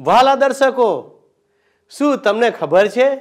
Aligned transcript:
વાલા 0.00 0.34
દર્શકો, 0.34 1.20
શું 1.90 2.16
તમને 2.16 2.50
ખબર 2.50 2.88
છે? 2.88 3.18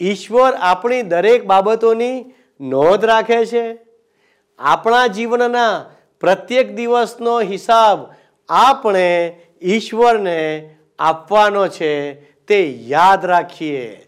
ઈશ્વર 0.00 0.54
આપણી 0.54 1.02
દરેક 1.02 1.44
બાબતોની 1.44 2.24
નોંધ 2.60 3.04
રાખે 3.04 3.46
છે. 3.46 3.78
આપણા 4.58 5.06
જીવનના 5.06 5.84
પ્રત્યેક 6.20 6.74
દિવસનો 6.74 7.40
હિસાબ 7.40 7.98
આપણે 8.48 9.40
ઈશ્વરને 9.62 10.74
આપવાનો 10.98 11.68
છે 11.68 12.14
તે 12.46 12.70
યાદ 12.70 13.24
રાખીએ. 13.24 14.07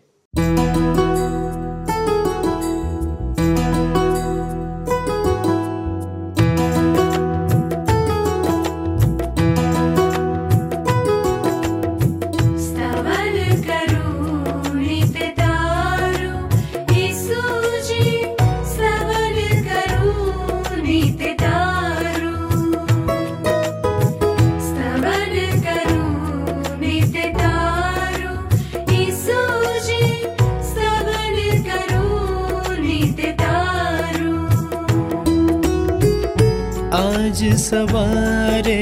आज 37.00 37.54
सवारे 37.54 38.80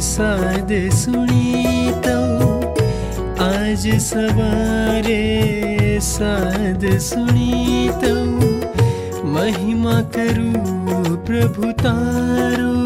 साध 0.00 0.90
सुनि 0.92 1.90
आज 3.40 4.00
सवारे 4.00 5.24
साध 6.02 6.98
साधु 6.98 8.14
महिमा 9.28 10.00
करु 10.00 10.52
प्रभु 11.16 11.72
तारो। 11.72 12.76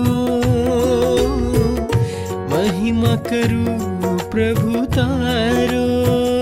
महिमा 2.54 3.16
करु 3.16 3.64
प्रभु 4.30 4.84
तारो। 4.84 6.33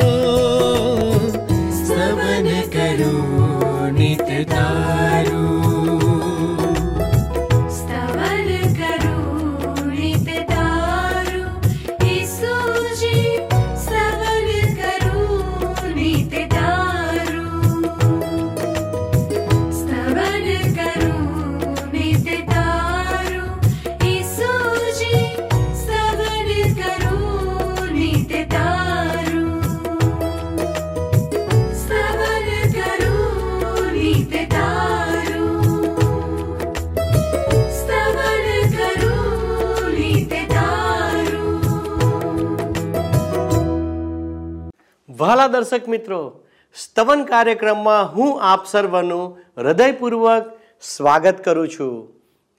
વહાલા 45.22 45.46
દર્શક 45.46 45.88
મિત્રો, 45.88 46.44
સ્તવન 46.74 47.24
કાર્યક્રમમાં 47.24 48.16
હું 48.16 48.42
આપ 48.42 48.66
સર્વનું 48.66 49.38
હૃદયપૂર્વક 49.58 50.60
સ્વાગત 50.80 51.44
કરું 51.44 51.68
છું. 51.68 52.08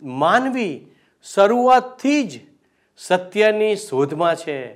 માનવી 0.02 0.88
શરૂઆતથી 1.34 2.24
જ 2.24 2.40
સત્યની 2.98 3.76
શોધમાં 3.76 4.36
છે. 4.36 4.74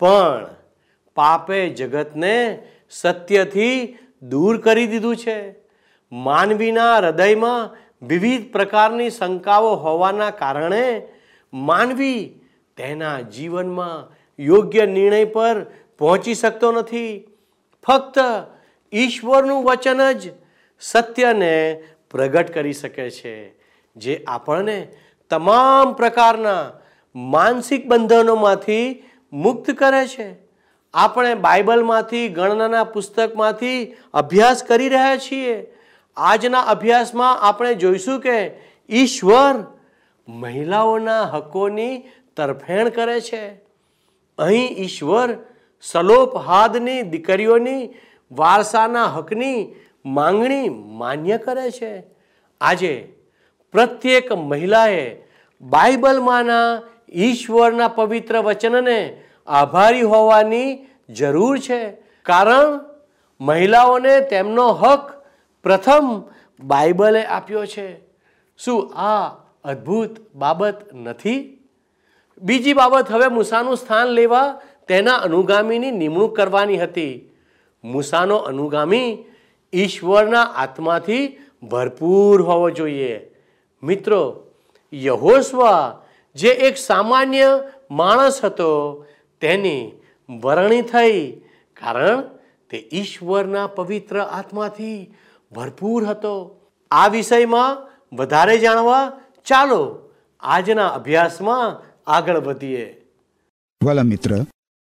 પણ 0.00 0.46
પાપે 1.16 1.68
જગતને 1.68 2.62
સત્યથી 2.90 3.98
દૂર 4.22 4.60
કરી 4.60 4.86
દીધું 4.86 5.16
છે. 5.16 5.54
માનવીના 6.12 6.96
હૃદયમાં 6.96 7.76
વિવિધ 8.06 8.52
પ્રકારની 8.52 9.10
શંકાઓ 9.10 9.74
હોવાના 9.74 10.30
કારણે 10.30 11.08
માનવી 11.54 12.40
તેના 12.76 13.20
જીવનમાં 13.20 14.22
યોગ્ય 14.38 14.86
નિર્ણય 14.86 15.24
પર 15.24 15.66
પહોંચી 16.02 16.34
શકતો 16.34 16.72
નથી. 16.72 17.28
ફક્ત 17.86 18.18
ઈશ્વરનું 18.92 19.64
વચન 19.64 20.12
જ 20.12 20.30
સત્યને 20.80 21.82
પ્રગટ 22.10 22.54
કરી 22.54 22.72
શકે 22.72 23.10
છે, 23.10 23.34
જે 23.96 24.24
આપણને 24.26 24.78
તમામ 25.30 25.92
પ્રકારના 25.92 26.72
માનસિક 27.14 27.86
બંધનોમાંથી 27.86 29.02
મુક્ત 29.32 29.70
કરે 29.70 30.06
છે. 30.08 30.26
આપણે 30.94 31.34
બાઇબલમાંથી, 31.34 32.28
ગણનાના 32.28 32.84
પુસ્તકમાંથી 32.84 33.94
અભ્યાસ 34.14 34.64
કરી 34.64 34.88
રહ્યા 34.88 35.16
છીએ. 35.16 35.54
આજના 36.16 36.60
અભ્યાસમાં 36.60 37.40
આપણે 37.40 37.74
જોઈશું 37.74 38.20
કે 38.20 38.36
ઈશ્વર 38.90 39.54
મહિલાઓના 40.28 41.22
હકોની 41.22 42.02
તરફેણ 42.36 42.88
કરે 42.88 43.20
છે. 43.20 43.44
અહીં 44.38 44.68
ઈશ્વર 44.76 45.28
સલોપ 45.82 46.36
હાદની 46.36 47.02
દીકરીઓની 47.02 47.90
વારસાના 48.32 49.04
હકની 49.04 49.74
માંગણી 50.06 50.68
માન્ય 50.68 51.38
કરે 51.38 51.70
છે. 51.70 52.04
આજે 52.60 53.14
પ્રત્યેક 53.72 54.32
મહિલાએ 54.32 55.16
બાઇબલમાંના 55.60 56.82
ઈશ્વરના 57.12 57.88
પવિત્ર 57.88 58.38
વચનને 58.38 59.22
આભારી 59.46 60.02
હોવાની 60.02 60.86
જરૂર 61.08 61.58
છે. 61.58 61.90
કારણ 62.22 62.80
મહિલાઓને 63.40 64.20
તેમનો 64.20 64.68
હક 64.72 65.12
પ્રથમ 65.62 66.22
બાઇબલે 66.60 67.24
આપ્યો 67.24 67.66
છે. 67.66 68.00
શું 68.58 68.94
આ 68.94 69.28
અદ્ભુત 69.64 70.34
બાબત 70.34 70.94
નથી? 70.94 71.58
બીજી 72.42 72.72
બાબત, 72.72 73.10
હવે 73.10 73.28
મૂસાનું 73.28 73.76
સ્થાન 73.76 74.06
લેવા 74.06 74.60
તેના 74.88 75.22
અનુગામીની 75.26 75.90
નિમણૂક 75.90 76.36
કરવાની 76.36 76.76
હતી. 76.76 77.14
મૂસાનો 77.84 78.36
અનુગામી 78.50 79.08
ઈશ્વરના 79.72 80.46
આત્માથી 80.62 81.24
ભરપૂર 81.70 82.42
હોવો 82.42 82.68
જોઈએ. 82.70 83.14
મિત્રો 83.82 84.22
યહોસ્વા 84.92 86.02
જે 86.36 86.50
એક 86.68 86.76
સામાન્ય 86.76 87.48
માણસ 87.90 88.44
હતો, 88.44 88.70
તેની 89.40 89.92
વરણી 90.42 90.82
થઈ 90.82 91.20
કારણ 91.76 92.22
તે 92.70 92.78
ઈશ્વરના 92.92 93.66
પવિત્ર 93.66 94.16
આત્માથી 94.20 94.98
ભરપૂર 95.52 96.02
હતો. 96.04 96.34
આ 96.90 97.08
વિષયમાં 97.08 97.80
વધારે 98.16 98.56
જાણવા 98.58 99.04
ચાલો 99.44 99.82
આજના 100.42 100.90
અભ્યાસમાં 100.98 101.68
આગળ 102.06 102.38
વધીએ. 102.38 102.86
વાલા 103.80 104.02
મિત્ર 104.02 104.30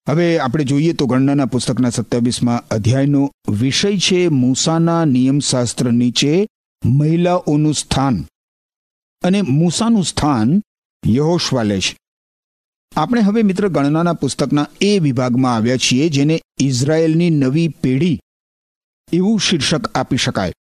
હવે 0.09 0.39
આપણે 0.39 0.63
જોઈએ 0.63 0.93
તો 0.93 1.05
ગણનાના 1.05 1.45
પુસ્તકના 1.45 1.89
સત્યાવીસમાં 1.89 2.67
અધ્યાયનો 2.67 3.31
વિષય 3.49 3.97
છે 3.97 4.27
મૂસાના 4.27 5.05
નિયમશાસ્ત્ર 5.05 5.91
નીચે 5.91 6.47
મહિલાઓનું 6.85 7.73
સ્થાન. 7.73 8.25
અને 9.23 9.41
મૂસાનું 9.41 10.03
સ્થાન 10.03 10.61
યહોશવા 11.07 11.63
લે 11.63 11.79
છે 11.79 11.97
આપણે 12.95 13.21
હવે 13.21 13.43
મિત્ર 13.43 13.67
ગણનાના 13.67 14.13
પુસ્તકના 14.13 14.67
એ 14.81 14.99
વિભાગમાં 14.99 15.55
આવ્યા 15.55 15.77
છીએ 15.77 16.09
જેને 16.09 16.41
ઇઝરાયેલની 16.59 17.29
નવી 17.29 17.67
પેઢી 17.67 18.19
એવું 19.13 19.39
શીર્ષક 19.39 19.91
આપી 19.97 20.17
શકાય. 20.17 20.53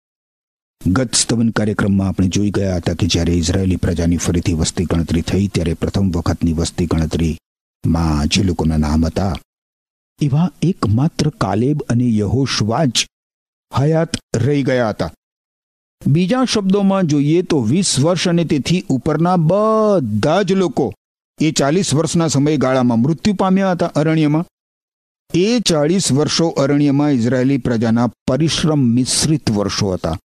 ગત 0.88 1.16
સ્તવન 1.16 1.50
કાર્યક્રમમાં 1.50 2.08
આપણે 2.08 2.28
જોઈ 2.28 2.50
ગયા 2.50 2.76
હતા 2.76 2.94
કે 2.94 3.08
જ્યારે 3.08 3.34
ઇઝરાયેલી 3.34 3.76
પ્રજાની 3.76 4.18
ફરીથી 4.18 4.54
વસ્તી 4.54 4.86
ગણતરી 4.86 5.22
થઈ, 5.22 5.48
ત્યારે 5.48 5.74
પ્રથમ 5.74 6.12
વખતની 6.12 6.54
વસ્તી 6.54 6.86
ગણતરી 6.86 7.38
જે 8.26 8.44
લોકોના 8.44 8.78
નામ 8.78 9.06
હતા. 9.06 9.36
એવા 10.22 10.52
એકમાત્ર 10.62 11.30
કાલેબ 11.30 11.84
અને 11.90 12.08
યહોશવાચ 12.18 13.06
હયાત 13.80 14.18
રહી 14.36 14.64
ગયા 14.64 14.90
હતા. 14.90 15.12
બીજા 16.08 16.46
શબ્દોમાં 16.46 17.04
જોઈએ 17.04 17.42
તો 17.42 17.62
વીસ 17.62 18.00
વર્ષ 18.00 18.28
અને 18.28 18.46
તેથી 18.46 18.86
ઉપરના 18.90 19.36
બધા 19.36 20.42
જ 20.42 20.52
લોકો 20.54 20.94
એ 21.40 21.52
ચાલીસ 21.52 21.94
વર્ષના 21.94 22.28
સમયગાળામાં 22.28 23.00
મૃત્યુ 23.00 23.34
પામ્યા 23.34 23.72
હતા 23.72 23.86
અરણ્યમાં. 23.86 24.46
એ 25.34 25.60
ચાળીસ 25.60 26.12
વર્ષો 26.12 26.48
અરણ્યમાં 26.48 27.12
ઇઝરાયેલી 27.12 27.58
પ્રજાના 27.58 28.08
પરિશ્રમ 28.28 28.80
મિશ્રિત 28.80 29.52
વર્ષો 29.52 29.94
હતા 29.94 30.18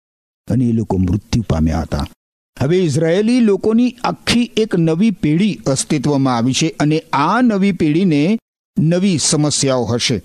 અને 0.48 0.66
એ 0.66 0.72
લોકો 0.72 0.98
મૃત્યુ 0.98 1.44
પામ્યા 1.50 1.82
હતા. 1.82 2.06
હવે 2.62 2.78
ઇઝરાયેલી 2.78 3.40
લોકોની 3.40 3.96
આખી 4.04 4.52
એક 4.58 4.76
નવી 4.76 5.12
પેઢી 5.12 5.60
અસ્તિત્વમાં 5.66 6.38
આવી 6.38 6.54
છે 6.54 6.76
અને 6.80 7.00
આ 7.14 7.42
નવી 7.42 7.72
પેઢીને 7.72 8.40
નવી 8.80 9.18
સમસ્યાઓ 9.18 9.86
હશે. 9.86 10.22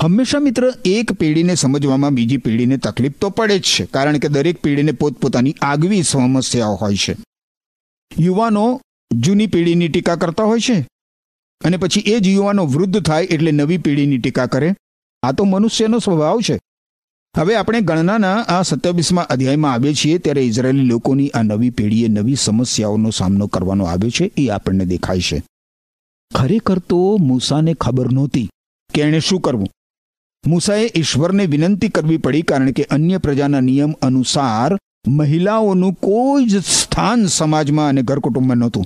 હંમેશા 0.00 0.38
મિત્ર, 0.38 0.74
એક 0.84 1.12
પેઢીને 1.12 1.54
સમજવામાં 1.54 2.14
બીજી 2.14 2.36
પેઢીને 2.36 2.76
તકલીફ 2.76 3.12
તો 3.20 3.30
પડે 3.30 3.58
જ 3.58 3.62
છે, 3.62 3.84
કારણ 3.84 4.18
કે 4.18 4.28
દરેક 4.28 4.62
પેઢીને 4.62 4.92
પોતપોતાની 4.92 5.54
આગવી 5.62 6.02
સમસ્યાઓ 6.02 6.74
હોય 6.74 6.96
છે. 6.96 7.16
યુવાનો 8.18 8.80
જૂની 9.12 9.46
પેઢીની 9.46 9.88
ટીકા 9.88 10.16
કરતા 10.16 10.44
હોય 10.44 10.60
છે 10.60 10.86
અને 11.64 11.76
પછી 11.76 12.00
એ 12.00 12.20
જ 12.20 12.28
યુવાનો 12.28 12.66
વૃદ્ધ 12.66 13.02
થાય 13.02 13.24
એટલે 13.24 13.50
નવી 13.50 13.78
પેઢીની 13.78 14.18
ટીકા 14.18 14.46
કરે. 14.46 14.74
આ 15.22 15.32
તો 15.32 15.44
મનુષ્યનો 15.44 15.98
સ્વભાવ 15.98 16.40
છે. 16.40 16.58
હવે 17.36 17.56
આપણે 17.56 17.80
ગણનાના 17.80 18.44
આ 18.48 18.62
સત્યાવીસમાં 18.62 19.26
અધ્યાયમાં 19.26 19.72
આવીએ 19.72 19.94
છીએ 19.94 20.18
ત્યારે 20.18 20.44
ઇઝરાયેલી 20.44 20.82
લોકોની 20.82 21.28
આ 21.28 21.42
નવી 21.42 21.70
પેઢીએ 21.70 22.08
નવી 22.08 22.34
સમસ્યાઓનો 22.36 23.10
સામનો 23.10 23.46
કરવાનો 23.46 23.84
આવ્યો 23.84 24.10
છે, 24.10 24.32
એ 24.36 24.48
આપણને 24.48 24.86
દેખાય 24.86 25.20
છે. 25.20 25.42
ખરેખર 26.34 26.78
તો 26.78 27.16
મૂસાને 27.16 27.74
ખબર 27.74 28.12
નહોતી 28.12 28.48
કે 28.94 29.02
એણે 29.02 29.20
શું 29.20 29.40
કરવું. 29.40 29.68
મૂસાએ 30.46 30.90
ઈશ્વરને 30.96 31.46
વિનંતી 31.46 31.88
કરવી 31.88 32.16
પડી 32.16 32.42
કારણ 32.42 32.70
કે 32.70 32.82
અન્ય 32.82 33.18
પ્રજાના 33.18 33.60
નિયમ 33.60 33.92
અનુસાર 34.02 34.78
મહિલાઓનું 35.08 35.94
કોઈ 35.94 36.46
જ 36.46 36.56
સ્થાન 36.56 37.26
સમાજમાં 37.26 37.88
અને 37.88 38.02
ઘર 38.02 38.18
કુટુંબમાં 38.18 38.56
નહોતું. 38.56 38.84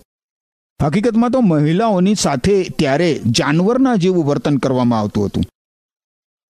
હકીકતમાં 0.82 1.30
તો 1.30 1.40
મહિલાઓની 1.40 2.14
સાથે 2.14 2.62
ત્યારે 2.78 3.20
જાનવરના 3.30 3.96
જેવું 3.96 4.24
વર્તન 4.24 4.56
કરવામાં 4.56 4.98
આવતું 5.00 5.26
હતું. 5.26 5.44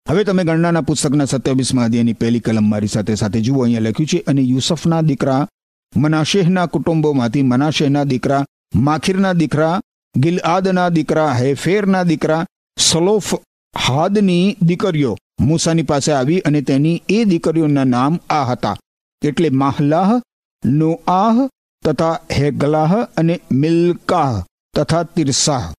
હવે 0.08 0.24
તમે 0.24 0.44
ગણનાના 0.44 0.82
પુસ્તકના 0.82 1.26
સત્યાવીસમાં 1.26 1.86
અધ્યાયની 1.86 2.14
પહેલી 2.14 2.40
કલમ 2.40 2.70
મારી 2.70 2.88
સાથે 2.88 3.16
સાથે 3.16 3.42
જુઓ. 3.42 3.64
અહીંયા 3.64 3.90
લખ્યું 3.90 4.08
છે, 4.08 4.24
અને 4.28 4.42
યુસફના 4.42 5.02
દીકરા 5.02 5.48
મનાશેહના 5.94 6.66
કુટુંબોમાંથી 6.66 7.44
મનાશેહના 7.44 8.04
દીકરા, 8.04 8.44
માખીરના 8.76 9.34
દીકરા, 9.34 9.82
ગિલઆદના 10.16 10.90
દીકરા, 10.90 11.34
હેફેરના 11.34 12.04
દીકરા 12.04 12.46
સલોફ 12.78 13.34
હાદની 13.76 14.58
દીકરીઓ 14.62 15.18
મૂસાની 15.42 15.84
પાસે 15.84 16.14
આવી 16.14 16.40
અને 16.40 16.62
તેની 16.62 17.02
એ 17.10 17.26
દીકરીઓના 17.26 17.84
નામ 17.84 18.20
આ 18.30 18.44
હતા. 18.44 18.78
એટલે 19.22 19.50
માહલાહ, 19.50 20.22
નોઆહ 20.66 21.48
તથા 21.86 22.20
હેગલાહ 22.38 22.94
અને 23.18 23.42
મિલ્કાહ 23.52 24.44
તથા 24.76 25.04
તિરસાહ. 25.04 25.74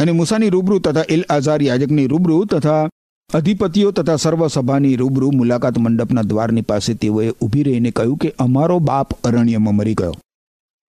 અને 0.00 0.12
મૂસાની 0.12 0.50
રૂબરૂ 0.50 0.78
તથા 0.78 1.04
ઇલ 1.08 1.24
આઝાર 1.30 1.62
યાજકની 1.62 2.06
રૂબરૂ 2.06 2.44
તથા 2.44 2.88
અધિપતિઓ 3.34 3.90
તથા 3.90 4.16
સર્વસભાની 4.16 4.96
રૂબરૂ 4.96 5.30
મુલાકાત 5.30 5.78
મંડપના 5.78 6.22
દ્વારની 6.22 6.62
પાસે 6.62 6.94
તેઓએ 6.94 7.30
ઊભી 7.30 7.62
રહીને 7.62 7.90
કહ્યું 7.90 8.16
કે 8.16 8.34
અમારો 8.38 8.78
બાપ 8.78 9.12
અરણ્યમાં 9.24 9.74
મરી 9.74 9.94
ગયો. 9.94 10.14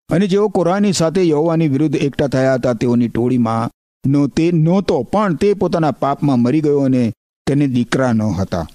અને 0.10 0.28
જેઓ 0.28 0.48
કોરાની 0.48 0.94
સાથે 0.94 1.28
યહોવાની 1.28 1.68
વિરુદ્ધ 1.68 1.96
એકઠા 1.96 2.28
થયા 2.28 2.54
હતા, 2.54 2.74
તેઓની 2.74 3.08
ટોળીમાં 3.08 3.70
નો 4.10 4.28
તે 4.28 4.52
નહોતો, 4.52 5.04
પણ 5.04 5.36
તે 5.36 5.54
પોતાના 5.54 5.92
પાપમાં 5.92 6.40
મરી 6.40 6.62
ગયો 6.62 6.80
અને 6.80 7.14
તેને 7.48 7.68
દીકરા 7.68 8.14
ન 8.14 8.22
હતા. 8.22 8.68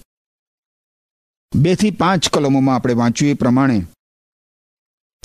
બેથી 1.56 1.90
પાંચ 1.90 2.28
કલમોમાં 2.28 2.76
આપણે 2.76 2.94
વાંચ્યું 2.94 3.31
એ 3.31 3.34
પ્રમાણે 3.34 3.87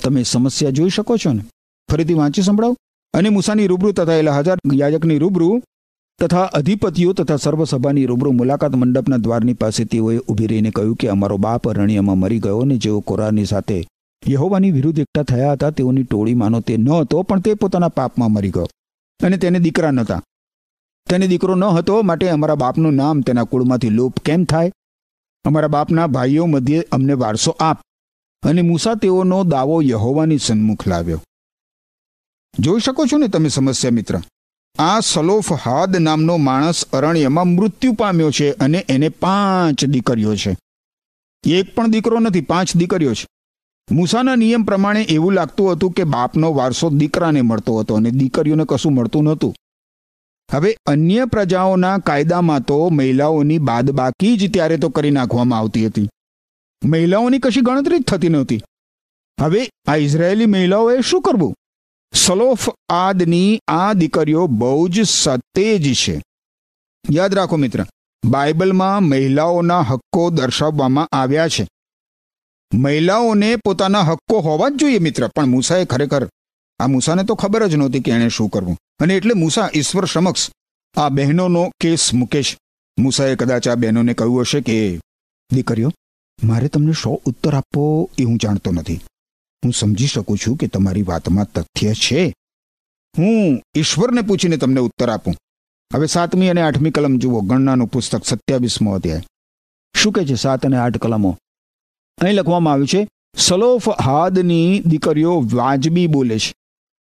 તમે 0.04 0.22
સમસ્યા 0.22 0.70
જોઈ 0.70 0.88
શકો 0.88 1.16
છો 1.16 1.32
ને? 1.32 1.44
ફરીથી 1.90 2.14
વાંચી 2.14 2.42
સંભળાવો. 2.42 2.76
અને 3.14 3.28
મૂસાની 3.28 3.66
રૂબરૂ 3.66 3.92
તથા 3.92 4.12
એલા 4.12 4.38
હજાર 4.38 4.58
યાજકની 4.74 5.18
રૂબરૂ 5.18 5.62
તથા 6.20 6.42
અધિપતિઓ 6.42 7.12
તથા 7.12 7.36
સર્વસભાની 7.36 8.06
રૂબરૂ 8.06 8.32
મુલાકાત 8.32 8.74
મંડપના 8.74 9.16
દ્વારની 9.16 9.54
પાસે 9.54 9.84
તેઓએ 9.84 10.18
ઊભી 10.18 10.46
રહીને 10.46 10.70
કહ્યું 10.70 10.96
કે 10.96 11.08
અમારો 11.08 11.36
બાપ 11.36 11.68
અરણ્યમાં 11.68 12.18
મરી 12.18 12.38
ગયો 12.38 12.58
અને 12.58 12.76
જેઓ 12.76 13.00
કોરાની 13.00 13.44
સાથે 13.44 13.86
યહોવાની 14.28 14.70
વિરુદ્ધ 14.70 14.98
એકઠા 14.98 15.22
થયા 15.22 15.52
હતા, 15.52 15.70
તેઓની 15.70 16.02
ટોળીમાંનો 16.02 16.60
તે 16.60 16.76
ન 16.76 16.88
હતો, 16.88 17.22
પણ 17.22 17.40
તે 17.40 17.54
પોતાના 17.54 17.88
પાપમાં 17.88 18.32
મરી 18.32 18.50
ગયો. 18.50 18.68
અને 19.24 19.36
તેને 19.36 19.58
દીકરા 19.58 19.90
નહોતા. 19.90 20.22
તેને 21.10 21.26
દીકરો 21.26 21.54
ન 21.54 21.64
હતો 21.64 22.02
માટે 22.02 22.28
અમારા 22.28 22.54
બાપનું 22.54 22.94
નામ 22.94 23.20
તેના 23.20 23.44
કુળમાંથી 23.44 23.88
લોપ 23.88 24.18
કેમ 24.18 24.44
થાય? 24.44 24.72
અમારા 25.44 25.68
બાપના 25.68 26.06
ભાઈઓ 26.06 26.46
મધ્યે 26.46 26.84
અમને 26.92 27.12
વારસો 27.12 27.56
આપ. 27.60 27.82
અને 28.46 28.62
મૂસા 28.62 28.94
તેઓનો 28.94 29.44
દાવો 29.44 29.82
યહોવાની 29.82 30.38
સન્મુખ 30.38 30.88
લાવ્યો. 30.88 31.22
જોઈ 32.58 32.80
શકો 32.80 33.06
છો 33.06 33.18
ને 33.18 33.28
તમે 33.28 33.48
સમસ્યા 33.48 33.90
મિત્ર. 33.90 34.20
આ 34.78 35.00
સલોફ 35.00 35.52
હાદ 35.52 35.96
નામનો 35.96 36.36
માણસ 36.36 36.84
અરણ્યમાં 36.84 37.46
મૃત્યુ 37.46 37.92
પામ્યો 37.92 38.30
છે 38.30 38.52
અને 38.52 38.86
એને 38.88 39.08
પાંચ 39.08 39.84
દીકરીઓ 39.84 40.36
છે. 40.36 40.56
એક 41.46 41.74
પણ 41.74 41.90
દીકરો 41.90 42.18
નથી, 42.18 42.40
પાંચ 42.40 42.76
દીકરીઓ 42.76 43.14
છે. 43.14 43.26
મૂસાના 43.90 44.36
નિયમ 44.36 44.62
પ્રમાણે 44.62 45.02
એવું 45.02 45.32
લાગતું 45.32 45.72
હતું 45.72 45.92
કે 45.92 46.04
બાપનો 46.04 46.52
વારસો 46.52 46.90
દીકરાને 46.90 47.42
મળતો 47.42 47.78
હતો 47.78 47.94
અને 47.94 48.10
દીકરીઓને 48.10 48.64
કશું 48.68 48.94
મળતું 48.94 49.24
નહોતું. 49.24 49.54
હવે 50.52 50.76
અન્ય 50.86 51.26
પ્રજાઓના 51.26 51.98
કાયદામાં 51.98 52.60
તો 52.60 52.88
મહિલાઓની 52.88 53.58
બાદબાકી 53.58 54.36
જ 54.36 54.52
ત્યારે 54.52 54.76
તો 54.76 54.88
કરી 54.88 55.10
નાખવામાં 55.10 55.58
આવતી 55.58 55.86
હતી. 55.86 56.08
મહિલાઓની 56.84 57.38
કશી 57.38 57.60
ગણતરી 57.60 57.98
જ 57.98 58.02
થતી 58.02 58.28
નહોતી. 58.28 58.60
હવે 59.40 59.70
આ 59.88 59.96
ઇઝરાયેલી 59.96 60.46
મહિલાઓએ 60.46 61.00
શું 61.00 61.22
કરવું? 61.22 61.54
સલોફ 62.12 62.68
આદની 62.88 63.60
આ 63.68 63.92
દીકરીઓ 63.92 64.46
બહુ 64.46 64.88
જ 64.88 65.00
સતેજ 65.00 65.94
છે. 65.94 66.22
યાદ 67.10 67.34
રાખો 67.34 67.56
મિત્ર, 67.56 67.86
બાઇબલમાં 68.26 69.02
મહિલાઓના 69.02 69.80
હક્કો 69.80 70.30
દર્શાવવામાં 70.30 71.08
આવ્યા 71.12 71.48
છે. 71.48 71.68
મહિલાઓને 72.74 73.56
પોતાના 73.56 74.02
હક્કો 74.02 74.40
હોવા 74.40 74.68
જ 74.68 74.76
જોઈએ 74.76 74.98
મિત્ર, 74.98 75.28
પણ 75.28 75.46
મૂસાએ 75.46 75.84
ખરેખર, 75.84 76.28
આ 76.80 76.86
મૂસાને 76.86 77.24
તો 77.24 77.34
ખબર 77.34 77.68
જ 77.68 77.74
નહોતી 77.74 78.00
કે 78.00 78.10
એણે 78.10 78.28
શું 78.28 78.48
કરવું. 78.48 78.78
અને 79.00 79.16
એટલે 79.16 79.34
મૂસા 79.34 79.70
ઈશ્વર 79.74 80.04
સમક્ષ 80.04 80.50
આ 80.96 81.08
બહેનોનો 81.08 81.70
કેસ 81.80 82.14
મૂકે 82.14 82.42
છે. 82.42 82.58
મૂસાએ 82.98 83.36
કદાચ 83.36 83.68
આ 83.68 83.74
બહેનોને 83.74 84.14
કહ્યું 84.14 84.40
હશે 84.40 84.60
કે, 84.60 85.00
દીકરીઓ, 85.52 85.90
મારે 86.44 86.68
તમને 86.68 86.92
શો 86.92 87.20
ઉત્તર 87.24 87.54
આપવો 87.54 88.10
એ 88.18 88.24
હું 88.24 88.38
જાણતો 88.38 88.70
નથી. 88.72 89.00
હું 89.64 89.72
સમજી 89.72 90.06
શકું 90.06 90.38
છું 90.38 90.56
કે 90.56 90.66
તમારી 90.66 91.02
વાતમાં 91.02 91.52
તથ્ય 91.52 91.94
છે. 91.94 92.34
હું 93.18 93.62
ઈશ્વરને 93.76 94.20
પૂછીને 94.20 94.56
તમને 94.56 94.80
ઉત્તર 94.80 95.10
આપું. 95.10 95.34
હવે 95.94 96.06
સાતમી 96.06 96.48
અને 96.48 96.62
આઠમી 96.62 96.90
કલમ 96.90 97.18
જુઓ, 97.18 97.40
ગણનાનું 97.40 97.86
પુસ્તક 97.86 98.24
સત્યાવીસમો 98.24 98.94
અધ્યાય. 98.94 99.22
શું 99.96 100.12
કહે 100.12 100.24
છે? 100.24 100.34
સાત 100.34 100.66
અને 100.66 100.76
આઠ 100.76 100.96
કલમો. 100.96 101.38
અહીં 102.20 102.34
લખવામાં 102.34 102.72
આવ્યું 102.72 102.88
છે, 102.88 103.08
સલોફ 103.36 103.88
હાદની 103.88 104.82
દીકરીઓ 104.86 105.40
વાજબી 105.40 106.06
બોલે 106.06 106.38
છે. 106.38 106.54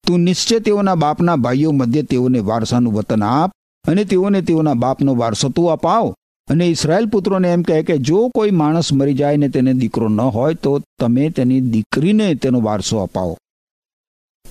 તું 0.08 0.20
નિશ્ચય 0.20 0.60
તેઓના 0.60 0.96
બાપના 0.96 1.36
ભાઈઓ 1.36 1.72
મધ્ય 1.72 2.04
તેઓને 2.04 2.40
વારસાનું 2.40 2.94
વતન 2.94 3.24
આપ 3.24 3.52
અને 3.88 4.06
તેઓને 4.06 4.42
તેઓના 4.42 4.74
બાપનો 4.74 5.16
વારસો 5.16 5.50
તું 5.50 5.72
અપાવ. 5.72 6.16
અને 6.50 6.68
ઇસરાયલ 6.68 7.06
પુત્રોને 7.06 7.54
એમ 7.54 7.62
કહે 7.62 7.84
કે 7.84 7.98
જો 7.98 8.30
કોઈ 8.30 8.52
માણસ 8.52 8.94
મરી 8.94 9.14
જાય 9.14 9.38
ને 9.38 9.50
તેને 9.50 9.74
દીકરો 9.74 10.08
ન 10.08 10.22
હોય, 10.22 10.54
તો 10.54 10.80
તમે 11.00 11.30
તેની 11.30 11.62
દીકરીને 11.62 12.36
તેનો 12.36 12.62
વારસો 12.62 12.98
અપાવો. 12.98 13.38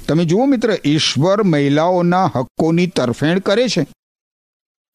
તમે 0.08 0.24
જુઓ 0.24 0.46
મિત્ર, 0.46 0.78
ઈશ્વર 0.84 1.42
મહિલાઓના 1.42 2.26
હક્કોની 2.36 2.86
તરફેણ 2.86 3.38
કરે 3.38 3.68
છે. 3.68 3.86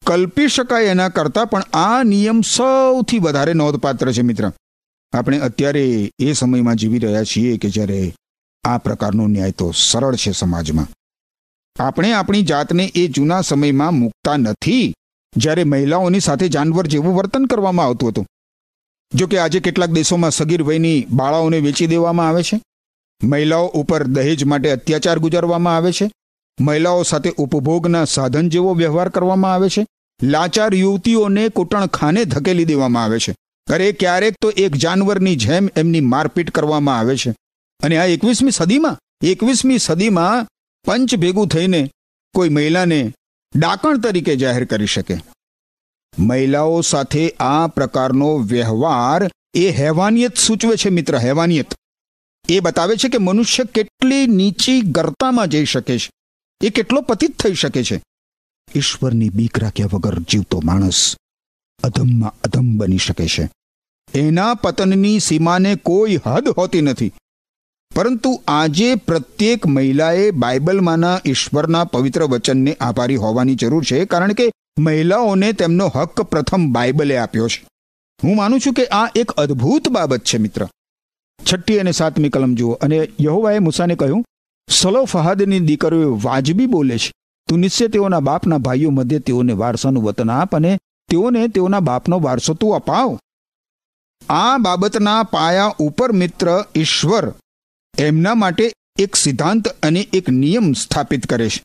કલ્પી 0.06 0.48
શકાય 0.48 0.84
એના 0.84 1.08
કરતાં 1.08 1.46
પણ 1.46 1.62
આ 1.72 2.02
નિયમ 2.02 2.40
સૌથી 2.40 3.18
વધારે 3.18 3.52
નોંધપાત્ર 3.52 4.12
છે 4.12 4.22
મિત્ર. 4.22 4.52
આપણે 5.12 5.38
અત્યારે 5.38 6.10
એ 6.18 6.32
સમયમાં 6.32 6.76
જીવી 6.76 6.98
રહ્યા 6.98 7.24
છીએ 7.24 7.56
કે 7.56 7.70
જ્યારે 7.70 8.14
આ 8.64 8.78
પ્રકારનો 8.78 9.26
ન્યાય 9.26 9.50
તો 9.50 9.70
સરળ 9.70 10.14
છે 10.14 10.32
સમાજમાં. 10.32 10.86
આપણે 11.82 12.12
આપણી 12.12 12.42
જાતને 12.42 12.92
એ 12.94 13.08
જૂના 13.08 13.40
સમયમાં 13.40 13.94
મૂકતા 13.94 14.36
નથી. 14.36 14.94
જ્યારે 15.36 15.64
મહિલાઓની 15.64 16.20
સાથે 16.20 16.48
જાનવર 16.48 16.86
જેવું 16.86 17.14
વર્તન 17.14 17.44
કરવામાં 17.44 17.86
આવતું 17.86 18.08
હતું. 18.08 18.26
જોકે 19.14 19.38
આજે 19.38 19.60
કેટલાક 19.60 19.90
દેશોમાં 19.90 20.30
સગીર 20.30 20.62
વયની 20.62 21.06
બાળાઓને 21.10 21.58
વેચી 21.58 21.86
દેવામાં 21.86 22.28
આવે 22.28 22.42
છે. 22.42 22.62
મહિલાઓ 23.22 23.66
ઉપર 23.66 24.04
દહેજ 24.04 24.44
માટે 24.44 24.70
અત્યાચાર 24.70 25.18
ગુજારવામાં 25.18 25.76
આવે 25.76 25.92
છે. 25.92 26.10
મહિલાઓ 26.60 27.02
સાથે 27.02 27.30
ઉપભોગના 27.30 28.04
સાધન 28.04 28.48
જેવો 28.48 28.74
વ્યવહાર 28.74 29.08
કરવામાં 29.08 29.54
આવે 29.54 29.68
છે. 29.68 29.86
લાચાર 30.22 30.74
યુવતીઓને 30.74 31.48
કૂટણખાને 31.48 32.24
ધકેલી 32.24 32.64
દેવામાં 32.64 33.04
આવે 33.04 33.18
છે. 33.18 33.34
અરે 33.72 33.92
ક્યારેક 33.92 34.34
તો 34.40 34.50
એક 34.50 34.74
જાનવરની 34.74 35.36
જેમ 35.36 35.68
એમની 35.76 36.00
મારપીટ 36.00 36.50
કરવામાં 36.50 36.98
આવે 36.98 37.16
છે. 37.16 37.34
અને 37.82 37.98
આ 37.98 38.04
એકવીસમી 38.04 38.50
સદીમાં 38.50 38.98
એકવીસમી 39.24 39.78
સદીમાં 39.78 40.46
પંચ 40.86 41.14
ભેગું 41.14 41.48
થઈને 41.48 41.90
કોઈ 42.34 42.48
મહિલાને 42.48 43.12
ડાકણ 43.56 43.98
તરીકે 43.98 44.36
જાહેર 44.36 44.64
કરી 44.64 44.86
શકે. 44.86 45.16
મહિલાઓ 46.18 46.80
સાથે 46.80 47.30
આ 47.30 47.66
પ્રકારનો 47.66 48.38
વ્યવહાર 48.38 49.30
એ 49.54 49.68
હેવાનિયત 49.68 50.36
સૂચવે 50.36 50.76
છે 50.76 50.88
મિત્ર, 50.88 51.16
હેવાનિયત. 51.16 51.74
એ 52.48 52.60
બતાવે 52.60 52.96
છે 52.96 53.08
કે 53.08 53.18
મનુષ્ય 53.18 53.64
કેટલી 53.64 54.26
નીચી 54.26 54.80
ગરતામાં 54.80 55.48
જઈ 55.48 55.64
શકે 55.64 55.98
છે. 55.98 56.10
એ 56.60 56.70
કેટલો 56.70 57.00
પતિત 57.00 57.42
થઈ 57.42 57.54
શકે 57.54 57.84
છે. 57.84 58.02
ઈશ્વરની 58.74 59.28
બીક 59.28 59.58
રાખ્યા 59.58 59.88
વગર 59.92 60.18
જીવતો 60.18 60.60
માણસ 60.64 61.16
અધમમાં 61.82 62.40
અધમ 62.44 62.76
બની 62.76 62.98
શકે 62.98 63.26
છે. 63.26 63.50
એના 64.14 64.54
પતનની 64.54 65.20
સીમાને 65.20 65.76
કોઈ 65.76 66.16
હદ 66.26 66.48
હોતી 66.48 66.80
નથી. 66.80 67.12
પરંતુ 67.94 68.42
આજે 68.48 68.94
પ્રત્યેક 68.94 69.66
મહિલાએ 69.66 70.30
બાઇબલમાંના 70.30 71.20
ઈશ્વરના 71.26 71.84
પવિત્ર 71.84 72.22
વચનને 72.24 72.76
આભારી 72.80 73.16
હોવાની 73.16 73.54
જરૂર 73.54 73.84
છે, 73.84 74.04
કારણ 74.04 74.32
કે 74.32 74.52
મહિલાઓને 74.78 75.52
તેમનો 75.52 75.88
હક 75.88 76.22
પ્રથમ 76.22 76.72
બાઇબલે 76.72 77.18
આપ્યો 77.18 77.48
છે. 77.48 77.66
હું 78.24 78.36
માનું 78.36 78.60
છું 78.60 78.72
કે 78.72 78.84
આ 78.86 79.08
એક 79.14 79.30
અદ્ભુત 79.30 79.88
બાબત 79.88 80.24
છે, 80.24 80.38
મિત્ર. 80.38 80.68
છઠ્ઠી 81.44 81.78
અને 81.78 81.92
સાતમી 81.92 82.28
કલમ 82.28 82.54
જુઓ, 82.54 82.72
અને 82.72 83.08
યહોવાએ 83.20 83.58
મૂસાને 83.58 83.94
કહ્યું, 83.94 84.24
સલો 84.70 85.04
ફહાદની 85.04 85.60
દીકરીઓ 85.60 86.20
વાજબી 86.22 86.66
બોલે 86.66 86.98
છે. 86.98 87.12
તું 87.48 87.58
નિશ્ચય 87.58 87.88
તેઓના 87.88 88.20
બાપના 88.20 88.58
ભાઈઓ 88.58 88.90
મધ્ય 88.90 89.18
તેઓને 89.18 89.52
વારસાનું 89.52 90.02
વતન 90.02 90.30
આપ 90.30 90.56
અને 90.56 90.78
તેઓને 91.10 91.48
તેઓના 91.48 91.80
બાપનો 91.80 92.20
વારસો 92.20 92.54
તું 92.54 92.74
અપાવ. 92.74 93.18
આ 94.28 94.58
બાબતના 94.58 95.22
પાયા 95.22 95.74
ઉપર, 95.78 96.12
મિત્ર, 96.12 96.64
ઈશ્વર 96.74 97.34
એમના 97.98 98.34
માટે 98.34 98.72
એક 98.98 99.16
સિદ્ધાંત 99.16 99.68
અને 99.68 100.00
એક 100.00 100.30
નિયમ 100.30 100.72
સ્થાપિત 100.72 101.26
કરે 101.26 101.48
છે. 101.48 101.62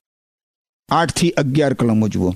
આઠથી 0.90 1.30
અગિયાર 1.32 1.74
કલમો 1.74 2.08
જુઓ 2.08 2.34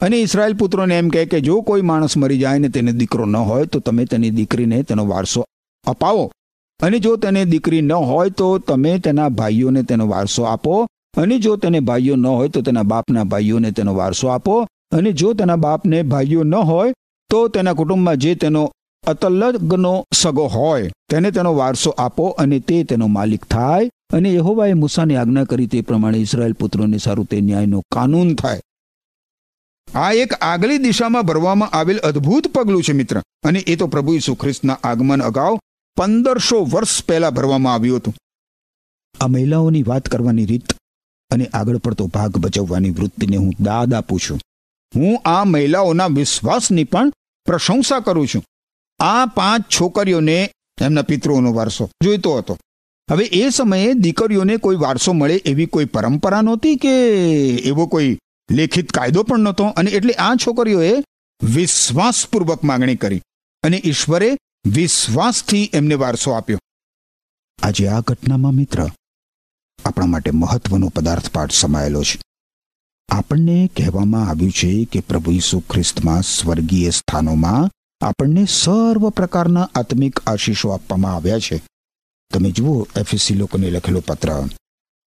અને 0.00 0.16
ઇસરાયલ 0.16 0.54
પુત્રોને 0.54 0.98
એમ 0.98 1.08
કહે 1.08 1.26
કે 1.26 1.40
જો 1.40 1.60
કોઈ 1.60 1.80
માણસ 1.80 2.16
મરી 2.16 2.38
જાય 2.38 2.58
ને 2.58 2.68
તેને 2.68 2.92
દીકરો 2.92 3.24
ન 3.26 3.36
હોય 3.36 3.66
તો 3.66 3.80
તમે 3.80 4.04
તેની 4.04 4.30
દીકરીને 4.30 4.82
તેનો 4.82 5.06
વારસો 5.06 5.44
અપાવો. 5.86 6.32
અને 6.80 6.98
જો 6.98 7.16
તેને 7.16 7.44
દીકરી 7.44 7.80
ન 7.80 7.92
હોય 7.92 8.30
તો 8.30 8.58
તમે 8.58 8.98
તેના 8.98 9.28
ભાઈઓને 9.28 9.82
તેનો 9.82 10.08
વારસો 10.08 10.42
આપો. 10.42 10.86
અને 11.16 11.38
જો 11.38 11.56
તેને 11.56 11.80
ભાઈઓ 11.80 12.16
ન 12.16 12.26
હોય 12.26 12.48
તો 12.48 12.60
તેના 12.60 12.82
બાપના 12.82 13.24
ભાઈઓને 13.24 13.70
તેનો 13.70 13.94
વારસો 13.94 14.28
આપો. 14.28 14.66
અને 14.92 15.12
જો 15.12 15.32
તેના 15.32 15.56
બાપને 15.56 16.02
ભાઈઓ 16.02 16.42
ન 16.42 16.54
હોય 16.54 16.94
તો 17.30 17.48
તેના 17.48 17.72
કુટુંબમાં 17.72 18.16
જે 18.16 18.34
તેનો 18.34 18.72
અતલગનો 19.06 20.06
સગો 20.12 20.46
હોય, 20.46 20.92
તેને 21.08 21.30
તેનો 21.30 21.54
વારસો 21.54 21.90
આપો 21.90 22.26
અને 22.26 22.60
તે 22.60 22.84
તેનો 22.84 23.06
માલિક 23.06 23.44
થાય. 23.44 23.90
અને 24.12 24.34
યહોવાએ 24.34 24.72
મૂસાની 24.72 25.16
આજ્ઞા 25.16 25.44
કરી 25.44 25.66
તે 25.66 25.80
પ્રમાણે 25.80 26.18
ઇસરાયેલ 26.18 26.52
પુત્રોને 26.52 26.98
સારું 26.98 27.26
તે 27.26 27.40
ન્યાયનો 27.40 27.82
કાનૂન 27.92 28.34
થાય. 28.34 28.60
આ 29.94 30.12
એક 30.12 30.32
આગલી 30.32 30.78
દિશામાં 30.78 31.22
ભરવામાં 31.22 31.68
આવેલ 31.68 31.98
અદ્ભુત 31.98 32.46
પગલું 32.46 32.82
છે, 32.82 32.92
મિત્ર. 32.92 33.22
અને 33.44 33.58
એ 33.58 33.76
તો 33.76 33.86
પ્રભુ 33.86 34.14
ઈસુ 34.14 34.34
ખ્રિસ્તના 34.34 34.78
આગમન 34.84 35.22
અગાઉ 35.22 35.58
પંદરસો 35.96 36.64
વર્ષ 36.64 37.04
પહેલા 37.04 37.30
ભરવામાં 37.30 37.74
આવ્યું 37.74 37.98
હતું. 37.98 38.14
આ 39.20 39.26
મહિલાઓની 39.26 39.82
વાત 39.82 40.08
કરવાની 40.08 40.44
રીત 40.44 40.72
અને 41.30 41.46
આગળ 41.46 41.76
પડતો 41.76 42.06
ભાગ 42.06 42.36
ભજવવાની 42.36 42.90
વૃત્તિને 42.90 43.36
હું 43.36 43.52
દાદ 43.60 43.94
આપું 43.94 44.20
છું. 44.30 44.40
હું 44.96 45.20
આ 45.24 45.44
મહિલાઓના 45.44 46.06
વિશ્વાસની 46.06 46.84
પણ 46.84 47.12
પ્રશંસા 47.44 48.00
કરું 48.00 48.26
છું. 48.26 48.44
આ 49.00 49.26
પાંચ 49.26 49.64
છોકરીઓને 49.80 50.50
એમના 50.80 51.02
પિતૃઓનો 51.02 51.52
વારસો 51.52 51.90
જોઈતો 52.04 52.36
હતો. 52.36 52.58
હવે 53.10 53.24
એ 53.24 53.48
સમયે 53.48 53.94
દીકરીઓને 53.94 54.56
કોઈ 54.56 54.76
વારસો 54.76 55.12
મળે 55.12 55.36
એવી 55.44 55.66
કોઈ 55.66 55.84
પરંપરા 55.84 56.40
નહોતી 56.40 56.76
કે 56.76 56.92
એવો 57.70 57.86
કોઈ 57.86 58.18
લેખિત 58.50 58.92
કાયદો 58.92 59.22
પણ 59.22 59.38
નહોતો? 59.38 59.64
અને 59.64 59.90
એટલે 59.90 60.12
આ 60.12 60.34
છોકરીઓએ 60.34 60.92
વિશ્વાસપૂર્વક 61.42 62.64
માંગણી 62.64 62.96
કરી 62.96 63.22
અને 63.62 63.82
ઈશ્વરે 63.84 64.36
વિશ્વાસથી 64.66 65.70
એમને 65.74 65.94
વારસો 65.94 66.30
આપ્યો. 66.30 66.58
આજે 67.62 67.88
આ 67.88 68.00
ઘટનામાં 68.00 68.52
મિત્ર, 68.52 68.88
આપણા 69.84 70.06
માટે 70.06 70.30
મહત્વનો 70.30 70.88
પદાર્થ 70.88 71.28
પાઠ 71.28 71.52
સમાયેલો 71.52 72.02
છે. 72.02 72.22
આપણને 73.08 73.70
કહેવામાં 73.76 74.28
આવ્યું 74.28 74.52
છે 74.52 74.84
કે 74.84 75.00
પ્રભુ 75.00 75.32
ઈસુ 75.32 75.60
ખ્રિસ્તમાં 75.60 76.22
સ્વર્ગીય 76.22 76.90
સ્થાનોમાં 76.90 77.70
આપણને 78.02 78.44
સર્વ 78.44 79.10
પ્રકારના 79.10 79.70
આત્મિક 79.74 80.20
આશીષો 80.26 80.68
આપવામાં 80.68 81.14
આવ્યા 81.14 81.38
છે. 81.38 81.62
તમે 82.32 82.50
જુઓ 82.50 82.86
એફએસસી 82.96 83.34
લોકોને 83.34 83.70
લખેલો 83.70 84.02
પત્ર. 84.06 84.28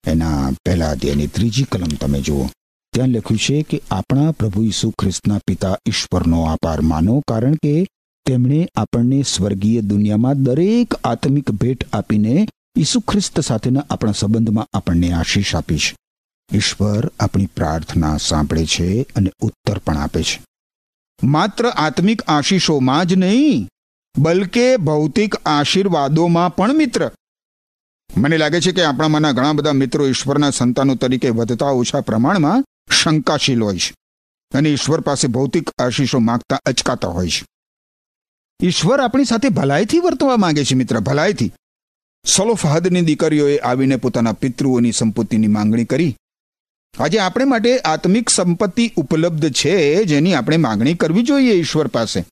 એના 0.07 0.51
પહેલા 0.51 0.91
અધ્યાયની 0.91 1.27
ત્રીજી 1.27 1.65
કલમ 1.65 1.87
તમે 1.87 2.21
જુઓ. 2.21 2.47
ત્યાં 2.93 3.09
લખ્યું 3.09 3.39
છે 3.39 3.63
કે 3.63 3.81
આપણા 3.91 4.33
પ્રભુ 4.33 4.63
ઈસુ 4.63 4.91
ખ્રિસ્તના 4.91 5.39
પિતા 5.47 5.79
ઈશ્વરનો 5.89 6.43
આભાર 6.43 6.81
માનો 6.81 7.23
કારણ 7.29 7.55
કે 7.55 7.87
તેમણે 8.27 8.69
આપણને 8.77 9.23
સ્વર્ગીય 9.23 9.81
દુનિયામાં 9.81 10.43
દરેક 10.43 10.95
આત્મિક 10.95 11.51
ભેટ 11.51 11.95
આપીને 11.95 12.49
ઈસુ 12.77 13.01
ખ્રિસ્ત 13.01 13.41
સાથેના 13.41 13.85
આપણા 13.91 14.13
સંબંધમાં 14.13 14.69
આપણને 14.73 15.13
આશીષ 15.13 15.55
આપી 15.55 15.79
છે. 15.79 15.97
ઈશ્વર 16.53 17.11
આપણી 17.21 17.47
પ્રાર્થના 17.47 18.17
સાંભળે 18.17 18.67
છે 18.67 19.03
અને 19.03 19.33
ઉત્તર 19.41 19.79
પણ 19.79 19.97
આપે 19.97 20.23
છે. 20.23 20.45
માત્ર 21.23 21.69
આત્મિક 21.69 22.23
આશીષોમાં 22.23 23.07
જ 23.07 23.15
નહીં, 23.15 23.69
બલકે 24.19 24.77
ભૌતિક 24.77 25.35
આશીર્વાદોમાં 25.47 26.57
પણ 26.57 26.77
મિત્ર. 26.77 27.11
મને 28.17 28.39
લાગે 28.39 28.61
છે 28.61 28.73
કે 28.73 28.85
આપણામાંના 28.85 29.33
ઘણા 29.33 29.53
બધા 29.53 29.73
મિત્રો 29.73 30.07
ઈશ્વરના 30.07 30.51
સંતાનો 30.51 30.95
તરીકે 30.95 31.29
વધતા 31.29 31.67
ઓછા 31.67 32.01
પ્રમાણમાં 32.01 32.65
શંકાશીલ 32.91 33.63
હોય 33.63 33.79
છે 33.79 33.95
અને 34.59 34.69
ઈશ્વર 34.71 35.01
પાસે 35.01 35.29
ભૌતિક 35.29 35.71
આશીષો 35.79 36.19
માગતા 36.19 36.59
અચકાતા 36.65 37.09
હોય 37.09 37.29
છે. 37.29 37.47
ઈશ્વર 38.63 39.01
આપણી 39.01 39.25
સાથે 39.25 39.49
ભલાઈથી 39.49 39.99
વર્તવા 39.99 40.37
માંગે 40.37 40.65
છે 40.65 40.75
મિત્ર, 40.75 41.01
ભલાઈથી. 41.01 41.53
સલોફહાદની 42.25 43.01
દીકરીઓએ 43.01 43.59
આવીને 43.59 43.97
પોતાના 43.97 44.33
પિતૃઓની 44.33 44.93
સંપત્તિની 44.93 45.47
માંગણી 45.47 45.85
કરી 45.85 46.17
આજે 46.99 47.19
આપણે 47.21 47.45
માટે 47.45 47.73
આત્મિક 47.85 48.31
સંપત્તિ 48.31 48.85
ઉપલબ્ધ 48.97 49.51
છે 49.53 50.05
જેની 50.05 50.35
આપણે 50.35 50.57
માંગણી 50.57 50.95
કરવી 50.95 51.23
જોઈએ 51.23 51.55
ઈશ્વર 51.55 51.89
પાસે. 51.89 52.25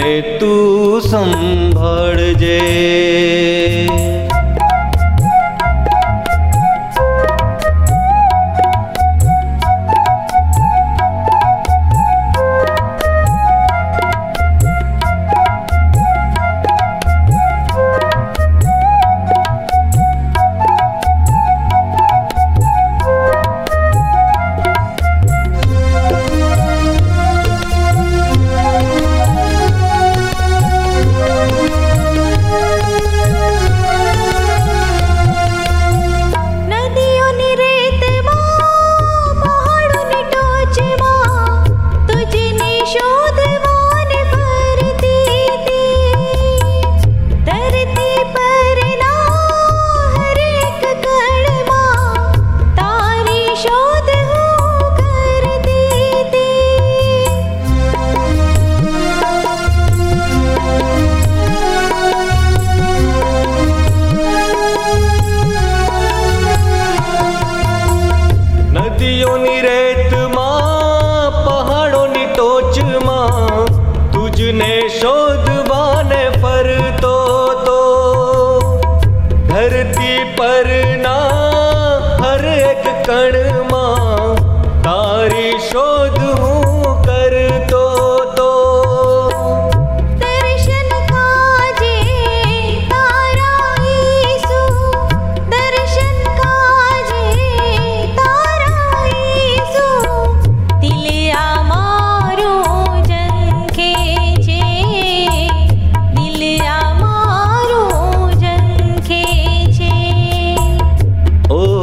મુજને 0.00 0.38
તું 0.38 1.00
સંભાળજે. 1.02 2.58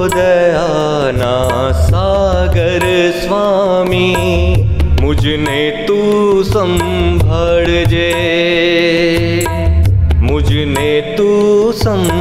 ઓ 0.08 0.10
દયાના 0.10 1.74
સાગર 1.84 2.84
સ્વામી 3.22 4.66
મુજને 5.02 5.60
તું 5.88 6.44
સંભાળજે 6.44 8.10
મુજને 10.22 10.90
તું 11.18 11.74
સંભાળજે 11.74 12.17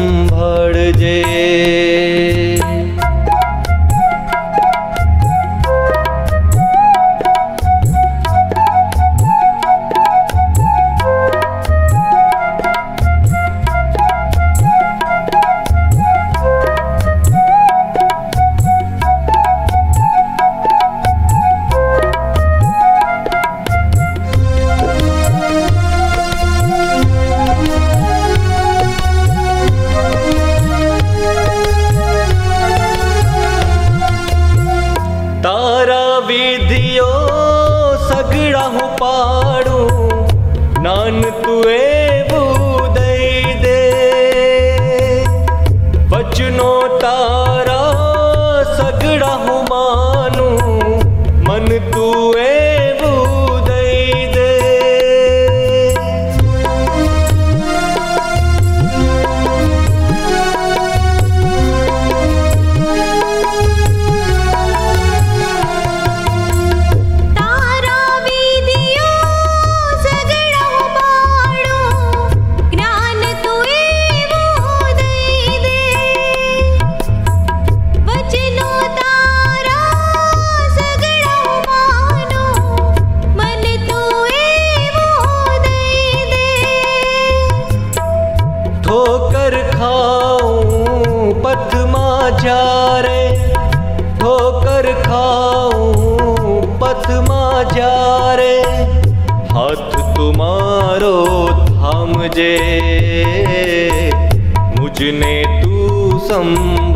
તું 106.36 106.96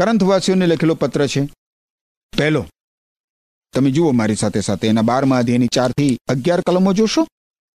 કરંથવાસીઓને 0.00 0.66
લખેલો 0.66 0.94
પત્ર 0.94 1.26
છે. 1.26 1.42
પહેલો, 2.32 2.66
તમે 3.74 3.90
જુઓ 3.90 4.12
મારી 4.12 4.34
સાથે 4.34 4.60
સાથે 4.60 4.88
એના 4.88 5.02
બારમા 5.02 5.38
અધ્યાયની 5.38 5.66
ચારથી 5.66 6.18
અગિયાર 6.28 6.60
કલમો 6.60 6.92
જોશો? 6.92 7.26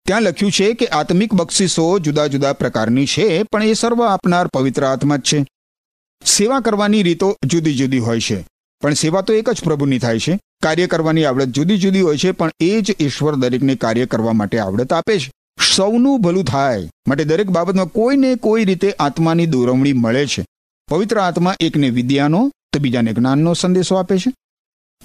ત્યાં 0.05 0.21
લખ્યું 0.21 0.51
છે 0.51 0.73
કે 0.73 0.85
આત્મિક 0.87 1.33
બક્ષિસો 1.33 1.99
જુદા 1.99 2.27
જુદા 2.27 2.53
પ્રકારની 2.53 3.05
છે, 3.05 3.43
પણ 3.43 3.63
એ 3.63 3.73
સર્વ 3.73 4.03
આપનાર 4.03 4.47
પવિત્ર 4.47 4.85
આત્મા 4.85 5.17
જ 5.17 5.21
છે. 5.21 5.45
સેવા 6.25 6.59
કરવાની 6.59 7.03
રીતો 7.03 7.37
જુદી 7.45 7.73
જુદી 7.73 7.99
હોય 7.99 8.19
છે, 8.19 8.47
પણ 8.81 8.93
સેવા 8.93 9.21
તો 9.21 9.33
એક 9.33 9.49
જ 9.49 9.63
પ્રભુની 9.63 9.99
થાય 9.99 10.19
છે. 10.19 10.39
કાર્ય 10.63 10.87
કરવાની 10.87 11.25
આવડત 11.25 11.45
જુદી 11.45 11.77
જુદી 11.77 12.01
હોય 12.01 12.17
છે, 12.17 12.31
પણ 12.31 12.51
એ 12.59 12.81
જ 12.81 12.95
ઈશ્વર 12.99 13.35
દરેકને 13.35 13.75
કાર્ય 13.75 14.05
કરવા 14.05 14.33
માટે 14.33 14.59
આવડત 14.59 14.93
આપે 14.93 15.19
છે. 15.19 15.31
સૌનું 15.75 16.21
ભલું 16.21 16.45
થાય, 16.45 16.89
માટે 17.07 17.23
દરેક 17.23 17.49
બાબતમાં 17.49 17.85
કોઈને 17.85 18.35
કોઈ 18.35 18.65
રીતે 18.65 18.91
આત્માની 18.91 19.45
દોરવણી 19.45 19.93
મળે 19.93 20.27
છે. 20.27 20.45
પવિત્ર 20.87 21.17
આત્મા 21.19 21.55
એકને 21.59 21.89
વિદ્યાનો 21.89 22.51
તો 22.73 22.79
બીજાને 22.79 23.13
જ્ઞાનનો 23.13 23.53
સંદેશો 23.53 23.95
આપે 23.95 24.17
છે. 24.17 24.33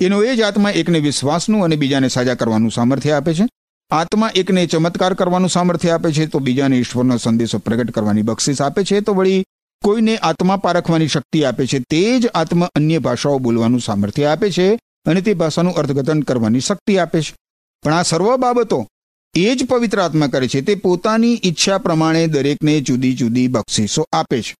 એનો 0.01 0.23
એ 0.23 0.37
જ 0.37 0.43
આત્મા 0.43 0.71
એકને 0.71 0.99
વિશ્વાસનું 0.99 1.64
અને 1.64 1.77
બીજાને 1.77 2.09
સાજા 2.09 2.35
કરવાનું 2.35 2.71
સામર્થ્ય 2.71 3.11
આપે 3.11 3.35
છે. 3.35 3.47
આત્મા 3.91 4.31
એકને 4.35 4.67
ચમત્કાર 4.67 5.14
કરવાનું 5.14 5.51
સામર્થ્ય 5.51 5.91
આપે 5.91 6.12
છે 6.12 6.27
તો 6.27 6.38
બીજાને 6.38 6.77
ઈશ્વરનો 6.77 7.17
સંદેશો 7.17 7.59
પ્રગટ 7.59 7.91
કરવાની 7.91 8.23
બક્ષિસ 8.23 8.62
આપે 8.62 8.85
છે 8.85 9.01
તો 9.01 9.14
વળી 9.14 9.45
કોઈને 9.85 10.17
આત્મા 10.17 10.57
પારખવાની 10.57 11.09
શક્તિ 11.09 11.45
આપે 11.45 11.67
છે 11.67 11.79
તે 11.79 12.21
જ 12.21 12.27
આત્મા 12.27 12.71
અન્ય 12.75 12.99
ભાષાઓ 12.99 13.38
બોલવાનું 13.38 13.81
સામર્થ્ય 13.81 14.25
આપે 14.25 14.51
છે 14.51 14.79
અને 15.07 15.21
તે 15.21 15.35
ભાષાનું 15.35 15.75
અર્થઘટન 15.75 16.21
કરવાની 16.21 16.61
શક્તિ 16.61 16.99
આપે 16.99 17.23
છે. 17.23 17.37
પણ 17.83 17.95
આ 17.95 18.03
સર્વ 18.03 18.37
બાબતો 18.37 18.88
એ 19.35 19.55
જ 19.55 19.67
પવિત્ર 19.67 20.01
આત્મા 20.01 20.27
કરે 20.27 20.49
છે 20.49 20.61
તે 20.61 20.75
પોતાની 20.75 21.41
ઈચ્છા 21.45 21.79
પ્રમાણે 21.79 22.27
દરેકને 22.27 22.81
જુદી 22.81 23.14
જુદી 23.14 23.49
બક્ષિસો 23.49 24.07
આપે 24.12 24.43
છે. 24.43 24.57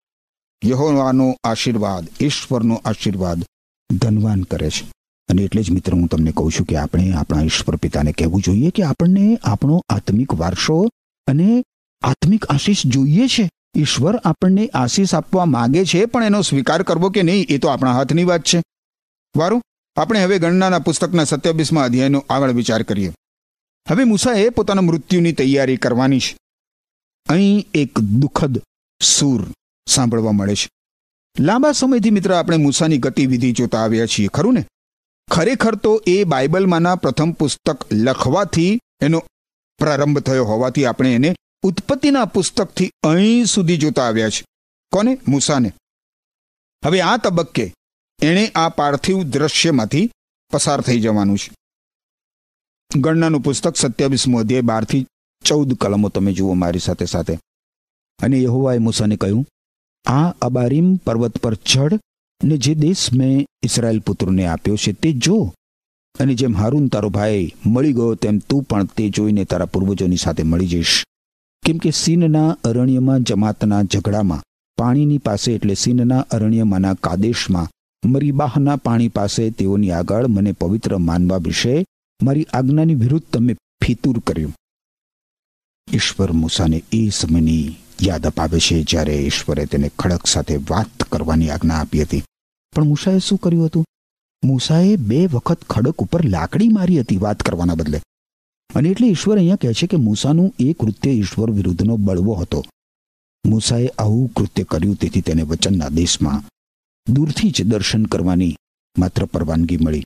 યહોવાનો 0.65 1.37
આશીર્વાદ, 1.45 2.09
ઈશ્વરનો 2.21 2.83
આશીર્વાદ 2.85 3.45
ધનવાન 3.97 4.43
કરે 4.43 4.71
છે. 4.71 4.93
અને 5.29 5.43
એટલે 5.43 5.63
જ 5.63 5.71
મિત્ર, 5.71 5.93
હું 5.93 6.09
તમને 6.09 6.33
કહું 6.33 6.53
છું 6.53 6.67
કે 6.67 6.77
આપણે 6.77 7.13
આપણા 7.13 7.43
ઈશ્વર 7.43 7.77
પિતાને 7.77 8.13
કહેવું 8.13 8.43
જોઈએ 8.43 8.71
કે 8.71 8.83
આપણને 8.83 9.39
આપણો 9.43 9.83
આત્મિક 9.89 10.35
વારસો 10.35 10.89
અને 11.27 11.65
આત્મિક 12.03 12.47
આશીષ 12.47 12.87
જોઈએ 12.87 13.27
છે. 13.27 13.51
ઈશ્વર 13.77 14.17
આપણને 14.17 14.71
આશીષ 14.75 15.15
આપવા 15.15 15.45
માંગે 15.45 15.85
છે, 15.85 16.05
પણ 16.05 16.25
એનો 16.25 16.43
સ્વીકાર 16.43 16.83
કરવો 16.83 17.11
કે 17.11 17.23
નહીં, 17.23 17.47
એ 17.49 17.59
તો 17.59 17.69
આપણા 17.69 17.93
હાથની 17.93 18.25
વાત 18.25 18.43
છે. 18.43 18.63
વારું, 19.37 19.63
આપણે 19.97 20.25
હવે 20.25 20.39
ગણનાના 20.39 20.79
પુસ્તકના 20.79 21.25
સત્યાવીસમાં 21.25 21.85
અધ્યાયનો 21.85 22.25
આગળ 22.31 22.53
વિચાર 22.53 22.83
કરીએ. 22.83 23.13
હવે 23.91 24.05
મૂસાએ 24.05 24.49
પોતાના 24.49 24.81
મૃત્યુની 24.81 25.33
તૈયારી 25.33 25.77
કરવાની 25.77 26.21
છે. 26.21 26.37
અહીં 27.29 27.69
એક 27.75 27.99
દુઃખદ 27.99 28.63
સૂર 29.03 29.47
સાંભળવા 29.89 30.33
મળે 30.33 30.55
છે. 30.55 30.71
લાંબા 31.41 31.73
સમયથી 31.73 32.11
મિત્ર 32.11 32.35
આપણે 32.35 32.57
મૂસાની 32.57 32.99
ગતિવિધિ 32.99 33.53
જોતા 33.53 33.79
આવ્યા 33.79 34.07
છીએ, 34.07 34.29
ખરું 34.29 34.55
ને? 34.55 34.67
ખરેખર 35.31 35.75
તો 35.75 36.03
એ 36.07 36.25
બાઇબલમાંના 36.25 36.97
પ્રથમ 36.97 37.33
પુસ્તક 37.33 37.93
લખવાથી 37.93 38.81
એનો 39.03 39.23
પ્રારંભ 39.79 40.19
થયો 40.19 40.45
હોવાથી 40.45 40.85
આપણે 40.85 41.15
એને 41.15 41.35
ઉત્પત્તિના 41.63 42.25
પુસ્તકથી 42.25 42.91
અહીં 43.03 43.45
સુધી 43.45 43.77
જોતા 43.77 44.05
આવ્યા 44.05 44.31
છે 44.31 44.45
કોને? 44.93 45.19
મૂસાને. 45.29 45.73
હવે 46.85 47.01
આ 47.01 47.17
તબક્કે 47.17 47.75
એણે 48.23 48.53
આ 48.55 48.69
પાર્થિવ 48.69 49.23
દ્રશ્યમાંથી 49.23 50.11
પસાર 50.53 50.81
થઈ 50.81 51.01
જવાનું 51.01 51.39
છે. 51.39 51.51
ગણનાનું 52.97 53.41
પુસ્તક 53.41 53.77
સત્યાવીસમું 53.77 54.41
અધ્યાય 54.41 54.61
બારથી 54.61 55.07
ચૌદ 55.45 55.75
કલમો 55.75 56.09
તમે 56.09 56.33
જુઓ 56.33 56.55
મારી 56.55 56.79
સાથે 56.79 57.05
સાથે. 57.05 57.39
અને 58.23 58.43
યહોવાએ 58.43 58.79
મૂસાને 58.79 59.17
કહ્યું 59.17 59.47
આ 60.07 60.29
અબારીમ 60.43 60.97
પર્વત 60.97 61.39
પર 61.39 61.55
ચઢ 61.55 61.99
ને 62.45 62.57
જે 62.57 62.75
દેશ 62.75 63.13
મેં 63.13 63.47
ઇસરાયલ 63.63 64.01
પુત્રોને 64.01 64.47
આપ્યો 64.47 64.77
છે 64.77 64.93
તે 64.93 65.13
જો. 65.13 65.55
અને 66.21 66.35
જેમ 66.35 66.57
હારૂન 66.57 66.89
તારો 66.89 67.09
ભાઈ 67.09 67.55
મળી 67.67 67.93
ગયો 67.93 68.15
તેમ 68.15 68.39
તું 68.39 68.63
પણ 68.63 68.85
તે 68.85 69.09
જોઈને 69.09 69.45
તારા 69.45 69.65
પૂર્વજોની 69.65 70.17
સાથે 70.17 70.43
મળી 70.43 70.67
જઈશ. 70.67 71.05
કેમ 71.67 71.79
કે 71.79 71.91
સીનના 71.91 72.57
અરણ્યમાં 72.65 73.23
જમાતના 73.23 73.83
ઝઘડામાં 73.83 74.43
પાણીની 74.79 75.19
પાસે 75.19 75.53
એટલે 75.53 75.75
સીનના 75.75 76.27
અરણ્યમાંના 76.31 76.95
કાદેશમાં 76.95 77.69
મરીબાહના 78.09 78.77
પાણી 78.77 79.09
પાસે 79.09 79.51
તેઓની 79.51 79.91
આગળ 79.91 80.27
મને 80.27 80.53
પવિત્ર 80.53 80.99
માનવા 80.99 81.37
વિશે 81.37 81.85
મારી 82.23 82.47
આજ્ઞાની 82.53 82.95
વિરુદ્ધ 82.95 83.25
તમે 83.33 83.55
ફિતુર 83.55 84.19
કર્યું. 84.19 84.55
ઈશ્વર 85.93 86.33
મૂસાને 86.33 86.83
એ 86.93 87.09
સમયની 87.09 87.77
યાદ 88.03 88.27
અપાવે 88.27 88.61
છે 88.61 88.83
જ્યારે 88.83 89.17
ઈશ્વરે 89.17 89.67
તેને 89.67 89.91
ખડક 89.99 90.27
સાથે 90.27 90.57
વાત 90.57 91.03
કરવાની 91.03 91.51
આજ્ઞા 91.51 91.75
આપી 91.75 92.03
હતી. 92.03 92.23
પણ 92.77 92.85
મૂસાએ 92.85 93.19
શું 93.19 93.39
કર્યું 93.39 93.67
હતું? 93.67 93.85
મૂસાએ 94.45 94.97
બે 94.97 95.27
વખત 95.27 95.65
ખડક 95.65 95.97
ઉપર 95.97 96.25
લાકડી 96.25 96.69
મારી 96.69 97.01
હતી 97.01 97.17
વાત 97.17 97.43
કરવાના 97.43 97.75
બદલે. 97.75 98.01
અને 98.75 98.89
એટલે 98.89 99.09
ઈશ્વર 99.09 99.37
અહીંયા 99.37 99.57
કહે 99.57 99.73
છે 99.73 99.87
કે 99.87 99.97
મૂસાનું 99.97 100.55
એ 100.59 100.73
કૃત્ય 100.73 101.11
ઈશ્વર 101.11 101.51
વિરુદ્ધનો 101.51 101.97
બળવો 101.97 102.35
હતો. 102.35 102.65
મૂસાએ 103.47 103.87
આવું 103.87 104.33
કૃત્ય 104.33 104.63
કર્યું 104.63 104.95
તેથી 104.95 105.21
તેને 105.21 105.43
વચનના 105.43 105.89
દેશમાં 105.89 106.43
દૂરથી 107.13 107.51
જ 107.51 107.63
દર્શન 107.63 108.05
કરવાની 108.05 108.57
માત્ર 108.99 109.25
પરવાનગી 109.25 109.77
મળી. 109.77 110.05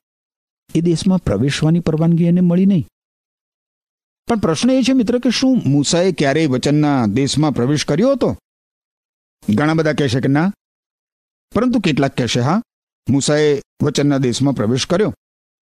એ 0.75 0.81
દેશમાં 0.81 1.19
પ્રવેશવાની 1.19 1.81
પરવાનગી 1.81 2.25
એને 2.25 2.41
મળી 2.41 2.67
નહીં. 2.67 2.87
પણ 4.27 4.39
પ્રશ્ન 4.39 4.71
એ 4.71 4.83
છે, 4.83 4.93
મિત્ર, 4.93 5.19
કે 5.19 5.31
શું 5.31 5.63
મૂસાએ 5.67 6.13
ક્યારેય 6.13 6.47
વચનના 6.47 7.07
દેશમાં 7.07 7.53
પ્રવેશ 7.53 7.85
કર્યો 7.85 8.13
હતો? 8.13 8.39
ઘણા 9.55 9.75
બધા 9.75 9.93
કહેશે 9.93 10.21
કે 10.21 10.29
ના. 10.29 10.53
પરંતુ 11.55 11.81
કેટલાક 11.81 12.17
કહેશે, 12.17 12.41
હા, 12.41 12.63
મૂસાએ 13.09 13.61
વચનના 13.83 14.19
દેશમાં 14.19 14.55
પ્રવેશ 14.55 14.87
કર્યો. 14.87 15.15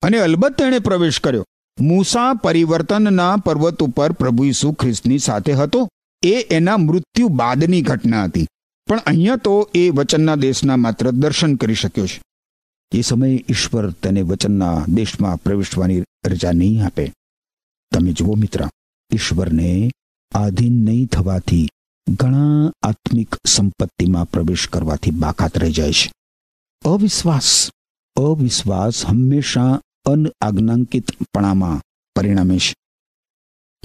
અને 0.01 0.17
અલબત્ત 0.17 0.57
તેણે 0.57 0.79
પ્રવેશ 0.79 1.19
કર્યો. 1.19 1.45
મૂસા 1.79 2.33
પરિવર્તનના 2.33 3.37
પર્વત 3.37 3.83
ઉપર 3.83 4.11
પ્રભુ 4.11 4.43
ઈસુ 4.43 4.71
ખ્રિસ્તની 4.71 5.19
સાથે 5.19 5.53
હતો. 5.53 5.89
એ 6.23 6.41
એના 6.41 6.77
મૃત્યુ 6.77 7.27
બાદની 7.27 7.81
ઘટના 7.81 8.23
હતી. 8.23 8.47
પણ 8.87 8.97
અહીંયા 8.97 9.35
તો 9.35 9.69
એ 9.73 9.89
વચનના 9.89 10.35
દેશના 10.35 10.77
માત્ર 10.77 11.11
દર્શન 11.11 11.55
કરી 11.55 11.73
શક્યો 11.73 12.07
છે. 12.07 12.21
એ 12.91 13.01
સમયે 13.01 13.45
ઈશ્વર 13.49 13.91
તેને 13.91 14.21
વચનના 14.21 14.85
દેશમાં 14.87 15.37
પ્રવેશવાની 15.37 16.03
રજા 16.25 16.51
નહીં 16.51 16.85
આપે. 16.85 17.13
તમે 17.91 18.13
જુઓ 18.13 18.35
મિત્ર, 18.35 18.69
ઈશ્વરને 19.13 19.91
આધીન 20.31 20.85
નહીં 20.85 21.05
થવાથી 21.05 21.69
ઘણા 22.09 22.71
આત્મિક 22.83 23.35
સંપત્તિમાં 23.45 24.31
પ્રવેશ 24.31 24.67
કરવાથી 24.67 25.11
બાકાત 25.11 25.57
રહી 25.57 25.71
જાય 25.71 25.91
છે. 25.91 26.11
અવિશ્વાસ 26.85 27.69
અવિશ્વાસ 28.15 29.05
હંમેશા 29.05 29.81
અનઆજ્ઞાંકિતપણામાં 30.05 31.81
પરિણમે 32.15 32.57
છે. 32.57 32.73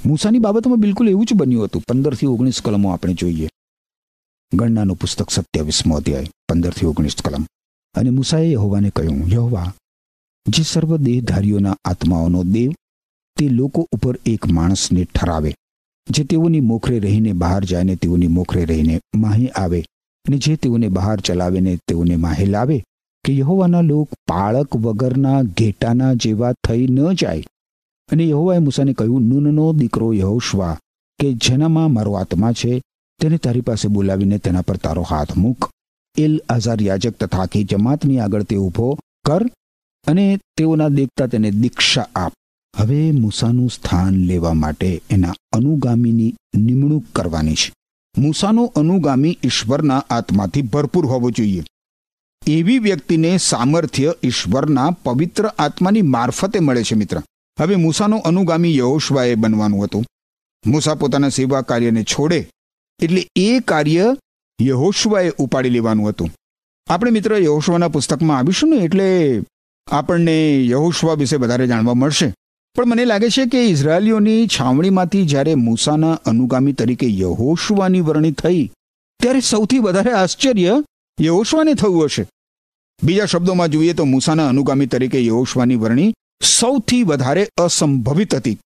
મૂસાની 0.06 0.38
બાબતમાં 0.38 0.80
બિલકુલ 0.80 1.08
એવું 1.08 1.26
જ 1.26 1.32
બન્યું 1.32 1.64
હતું. 1.64 1.82
પંદરથી 1.88 2.26
ઓગણીસ 2.26 2.60
કલમો 2.60 2.90
આપણે 2.90 3.14
જોઈએ. 3.14 3.48
ગણનાનું 4.54 4.96
પુસ્તક 4.96 5.30
સત્યાવીસમો 5.30 5.96
અધ્યાય, 5.96 6.26
પંદરથી 6.48 6.86
ઓગણીસ 6.86 7.16
કલમ. 7.24 7.46
અને 7.94 8.10
મૂસાએ 8.10 8.52
યહોવાને 8.52 8.90
કહ્યું, 8.90 9.30
યહોવા, 9.32 9.74
જે 10.48 10.62
સર્વ 10.62 10.96
દેહધારીઓના 10.96 11.76
આત્માઓનો 11.84 12.44
દેવ 12.44 12.72
તે 13.36 13.48
લોકો 13.48 13.86
ઉપર 13.92 14.16
એક 14.26 14.46
માણસને 14.46 15.04
ઠરાવે, 15.04 15.52
જે 16.08 16.22
તેઓની 16.24 16.60
મોખરે 16.60 16.98
રહીને 16.98 17.32
બહાર 17.32 17.64
જાય 17.64 17.84
ને 17.84 17.96
તેઓની 17.96 18.28
મોખરે 18.28 18.64
રહીને 18.64 19.00
માહે 19.16 19.48
આવે 19.62 19.80
ને 20.26 20.38
જે 20.38 20.56
તેઓને 20.56 20.88
બહાર 20.88 21.18
ચલાવે 21.20 21.60
ને 21.60 21.78
તેઓને 21.88 22.16
માહે 22.16 22.46
લાવે, 22.46 22.78
કે 23.24 23.32
યહોવાના 23.38 23.82
લોક 23.82 24.08
પાળક 24.26 24.76
વગરના 24.76 25.42
ઘેટાના 25.58 26.14
જેવા 26.14 26.52
થઈ 26.66 26.86
ન 26.86 26.98
જાય. 27.14 27.44
અને 28.10 28.24
યહોવાએ 28.28 28.60
મૂસાને 28.60 28.94
કહ્યું, 28.94 29.28
નૂનનો 29.28 29.72
દીકરો 29.72 30.08
યહોશવા, 30.14 30.76
કે 31.18 31.28
જેનામાં 31.34 31.92
મારો 31.92 32.16
આત્મા 32.16 32.52
છે, 32.52 32.80
તેને 33.20 33.38
તારી 33.38 33.66
પાસે 33.68 33.88
બોલાવીને 33.88 34.38
તેના 34.38 34.62
પર 34.62 34.78
તારો 34.78 35.02
હાથ 35.02 35.34
મૂક. 35.36 35.70
એલ 36.16 36.34
આઝાર 36.48 36.80
યાજક 36.82 37.14
તથા 37.18 37.42
આખી 37.42 37.64
જમાતની 37.64 38.20
આગળ 38.20 38.44
તે 38.44 38.56
ઊભો 38.56 38.88
કર 39.26 39.42
અને 40.06 40.24
તેઓના 40.56 40.88
દેખતા 40.88 41.26
તેને 41.26 41.50
દીક્ષા 41.50 42.06
આપ. 42.14 42.32
હવે 42.76 43.10
મૂસાનું 43.10 43.70
સ્થાન 43.70 44.14
લેવા 44.14 44.52
માટે 44.52 45.02
એના 45.10 45.34
અનુગામીની 45.52 46.34
નિમણૂક 46.56 47.04
કરવાની 47.12 47.54
છે. 47.54 47.72
મૂસાનો 48.18 48.72
અનુગામી 48.76 49.38
ઈશ્વરના 49.44 50.04
આત્માથી 50.10 50.62
ભરપૂર 50.62 51.06
હોવો 51.06 51.30
જોઈએ. 51.30 51.64
એવી 52.46 52.78
વ્યક્તિને 52.78 53.38
સામર્થ્ય 53.38 54.14
ઈશ્વરના 54.22 54.90
પવિત્ર 54.90 55.46
આત્માની 55.46 56.02
મારફતે 56.02 56.58
મળે 56.60 56.82
છે 56.82 56.94
મિત્ર. 56.94 57.22
હવે 57.60 57.76
મૂસાનો 57.76 58.16
અનુગામી 58.16 58.76
યહોશવાએ 58.76 59.34
બનવાનું 59.34 59.84
હતું. 59.84 60.04
મૂસા 60.66 60.94
પોતાના 60.94 61.28
સેવા 61.28 61.62
કાર્યને 61.62 62.04
છોડે 62.04 62.50
એટલે 63.02 63.28
એ 63.36 63.60
કાર્ય 63.60 64.16
યહોશવાએ 64.62 65.30
ઉપાડી 65.38 65.68
લેવાનું 65.68 66.08
હતું. 66.08 66.30
આપણે 66.86 67.10
મિત્ર 67.10 67.36
યહોશવાના 67.36 67.88
પુસ્તકમાં 67.88 68.38
આવીશું 68.38 68.70
ને 68.70 68.76
એટલે 68.76 69.42
આપણને 69.86 70.66
યહોશવા 70.66 71.14
વિશે 71.14 71.36
વધારે 71.36 71.66
જાણવા 71.66 71.94
મળશે. 71.94 72.34
પણ 72.74 72.88
મને 72.88 73.04
લાગે 73.04 73.28
છે 73.30 73.46
કે 73.46 73.64
ઇઝરાયલીઓની 73.64 74.46
છાવણીમાંથી 74.46 75.26
જ્યારે 75.26 75.54
મૂસાના 75.54 76.12
અનુગામી 76.12 76.72
તરીકે 76.72 77.18
યહોશવાની 77.18 78.00
વરણી 78.00 78.32
થઈ, 78.32 78.70
ત્યારે 79.20 79.40
સૌથી 79.40 79.78
વધારે 79.78 80.12
આશ્ચર્ય 80.12 80.82
યહોશવાને 81.20 81.74
થયું 81.74 82.04
હશે. 82.04 82.26
બીજા 83.04 83.24
શબ્દોમાં 83.24 83.68
જોઈએ 83.68 83.92
તો 83.92 84.04
મૂસાના 84.04 84.48
અનુગામી 84.48 84.86
તરીકે 84.86 85.26
યહોશવાની 85.26 85.76
વરણી 85.76 86.14
સૌથી 86.42 87.02
વધારે 87.02 87.48
અસંભવિત 87.56 88.34
હતી. 88.34 88.58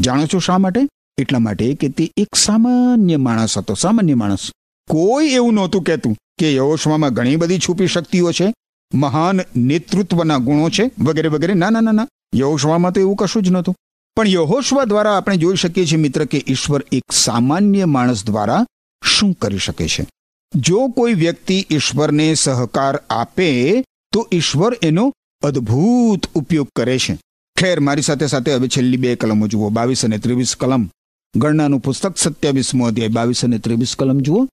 જાણો 0.00 0.26
છો 0.26 0.38
શા 0.38 0.58
માટે? 0.58 0.80
એટલા 1.18 1.38
માટે 1.38 1.74
કે 1.74 1.88
તે 1.88 2.10
એક 2.16 2.34
સામાન્ય 2.34 3.16
માણસ 3.16 3.58
હતો, 3.58 3.74
સામાન્ય 3.74 4.14
માણસ. 4.14 4.50
કોઈ 4.88 5.28
એવું 5.28 5.54
નહોતું 5.54 5.82
કહેતું 5.82 6.16
કે 6.38 6.54
યહોશવામાં 6.54 7.14
ઘણી 7.14 7.36
બધી 7.36 7.58
છુપી 7.58 7.86
શક્તિઓ 7.86 8.32
છે, 8.32 8.54
મહાન 8.94 9.40
નેતૃત્વના 9.56 10.38
ગુણો 10.38 10.68
છે, 10.68 10.90
વગેરે 10.98 11.28
વગેરે. 11.28 11.54
ના 11.54 11.70
ના 11.70 11.80
ના 11.80 11.92
ના. 11.92 12.08
યહોશવામાં 12.34 12.92
તો 12.92 13.00
એવું 13.00 13.16
કશું 13.16 13.42
જ 13.42 13.50
નહોતું. 13.50 13.76
પણ 14.16 14.28
યહોશવા 14.28 14.84
દ્વારા 14.84 15.16
આપણે 15.16 15.36
જોઈ 15.36 15.56
શકીએ 15.56 15.86
છીએ, 15.86 15.98
મિત્ર, 15.98 16.24
કે 16.24 16.44
ઈશ્વર 16.46 16.84
એક 16.92 17.12
સામાન્ય 17.12 17.84
માણસ 17.84 18.24
દ્વારા 18.24 18.66
શું 19.04 19.32
કરી 19.32 19.58
શકે 19.58 19.88
છે? 19.88 20.06
જો 20.54 20.88
કોઈ 20.88 21.14
વ્યક્તિ 21.14 21.66
ઈશ્વરને 21.70 22.34
સહકાર 22.34 23.02
આપે, 23.10 23.82
તો 24.12 24.28
ઈશ્વર 24.32 24.78
એનો 24.82 25.12
અદ્ભુત 25.42 26.26
ઉપયોગ 26.34 26.68
કરે 26.76 26.98
છે. 26.98 27.18
ખેર, 27.60 27.80
મારી 27.80 28.02
સાથે 28.02 28.26
સાથે 28.26 28.54
હવે 28.54 28.68
છેલ્લી 28.68 28.96
બે 28.96 29.16
કલમો 29.16 29.46
જુઓ. 29.46 29.68
બાવીસ 29.68 30.04
અને 30.04 30.18
ત્રેવીસ 30.18 30.56
કલમ. 30.56 30.90
ગણનાનું 31.36 31.80
પુસ્તક 31.80 32.16
સત્યાવીસમો 32.16 32.86
અધ્યાય. 32.86 33.08
બાવીસ 33.08 33.44
અને 33.44 33.58
ત્રેવીસ 33.58 33.96
કલમ 33.98 34.20
જુઓ. 34.20 34.44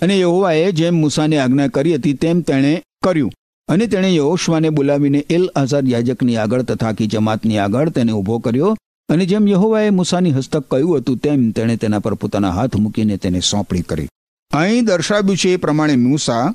અને 0.00 0.20
યહોવાએ 0.20 0.72
જેમ 0.72 0.94
મૂસાને 0.94 1.38
આજ્ઞા 1.38 1.68
કરી 1.68 1.94
હતી, 1.94 2.12
તેમ 2.12 2.40
તેણે 2.40 2.82
કર્યું. 3.02 3.32
અને 3.68 3.86
તેણે 3.86 4.10
યહોશવાને 4.14 4.70
બોલાવીને 4.70 5.20
એલ 5.30 5.44
આઝાર 5.56 5.84
યાજકની 5.86 6.36
આગળ 6.36 6.62
તથા 6.62 6.92
કી 6.92 7.06
જમાતની 7.06 7.58
આગળ 7.58 7.90
તેને 7.90 8.12
ઊભો 8.12 8.38
કર્યો 8.38 8.76
અને 9.08 9.26
જેમ 9.26 9.48
યહોવાએ 9.48 9.90
મૂસાની 9.90 10.32
હસ્તક 10.32 10.64
કહ્યું 10.70 10.98
હતું, 10.98 11.18
તેમ 11.18 11.50
તેણે 11.50 11.76
તેના 11.76 11.98
પર 11.98 12.14
પોતાના 12.14 12.50
હાથ 12.50 12.76
મૂકીને 12.76 13.16
તેને 13.16 13.40
સોંપણી 13.40 13.82
કરી. 13.82 14.08
અહીં 14.50 14.84
દર્શાવ્યું 14.84 15.36
છે 15.36 15.52
એ 15.52 15.56
પ્રમાણે 15.56 15.96
મૂસા 15.96 16.54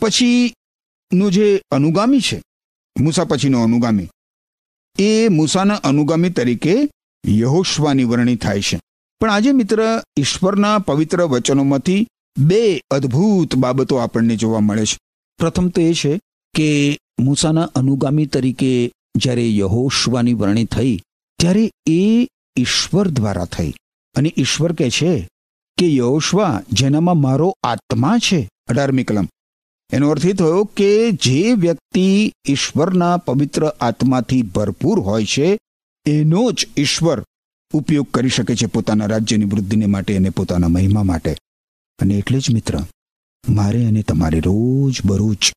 પછીનું 0.00 1.30
જે 1.32 1.62
અનુગામી 1.70 2.20
છે, 2.20 2.42
મૂસા 3.00 3.24
પછીનો 3.24 3.62
અનુગામી, 3.62 4.08
એ 4.98 5.28
મૂસાના 5.28 5.74
અનુગામી 5.74 6.30
તરીકે 6.30 6.74
યહોશવાની 7.24 8.04
વરણી 8.04 8.36
થાય 8.36 8.60
છે. 8.60 8.80
પણ 9.20 9.30
આજે 9.30 9.52
મિત્ર, 9.52 9.82
ઈશ્વરના 10.18 10.78
પવિત્ર 10.78 11.22
વચનોમાંથી 11.22 12.06
બે 12.38 12.80
અદ્ભુત 12.90 13.56
બાબતો 13.56 13.96
આપણને 13.96 14.36
જોવા 14.36 14.60
મળે 14.60 14.84
છે. 14.84 14.98
પ્રથમ 15.38 15.68
તો 15.68 15.80
એ 15.80 15.92
છે 15.94 16.20
કે 16.56 16.98
મૂસાના 17.20 17.62
અનુગામી 17.74 18.26
તરીકે 18.26 18.92
જ્યારે 19.16 19.56
યહોશવાની 19.56 20.34
વરણી 20.34 20.64
થઈ, 20.64 21.00
ત્યારે 21.38 21.70
એ 21.86 22.28
ઈશ્વર 22.56 23.08
દ્વારા 23.08 23.44
થઈ. 23.44 23.74
અને 24.14 24.34
ઈશ્વર 24.36 24.72
કહે 24.72 24.90
છે 24.90 25.28
કે, 25.78 25.94
યહોશવા, 25.94 26.62
જેનામાં 26.72 27.16
મારો 27.16 27.54
આત્મા 27.62 28.18
છે. 28.18 28.48
અઢારમી 28.66 29.04
કલમ. 29.04 29.28
એનો 29.92 30.10
અર્થ 30.10 30.26
એ 30.26 30.32
થયો 30.32 30.64
કે 30.64 31.12
જે 31.12 31.52
વ્યક્તિ 31.52 32.32
ઈશ્વરના 32.48 33.16
પવિત્ર 33.16 33.66
આત્માથી 33.66 34.42
ભરપૂર 34.42 35.00
હોય 35.00 35.24
છે, 35.24 35.58
એનો 36.06 36.52
જ 36.52 36.68
ઈશ્વર 36.76 37.24
ઉપયોગ 37.74 38.06
કરી 38.10 38.28
શકે 38.28 38.56
છે 38.56 38.66
પોતાના 38.66 39.06
રાજ્યની 39.06 39.44
વૃદ્ધિને 39.44 39.86
માટે 39.86 40.16
અને 40.16 40.30
પોતાના 40.30 40.68
મહિમા 40.68 41.02
માટે. 41.02 41.36
અને 41.98 42.14
એટલે 42.14 42.38
જ 42.38 42.50
મિત્ર, 42.50 42.80
મારે 43.48 43.86
અને 43.86 44.02
તમારે 44.02 44.40
રોજ 44.40 45.00
બરોજ 45.04 45.52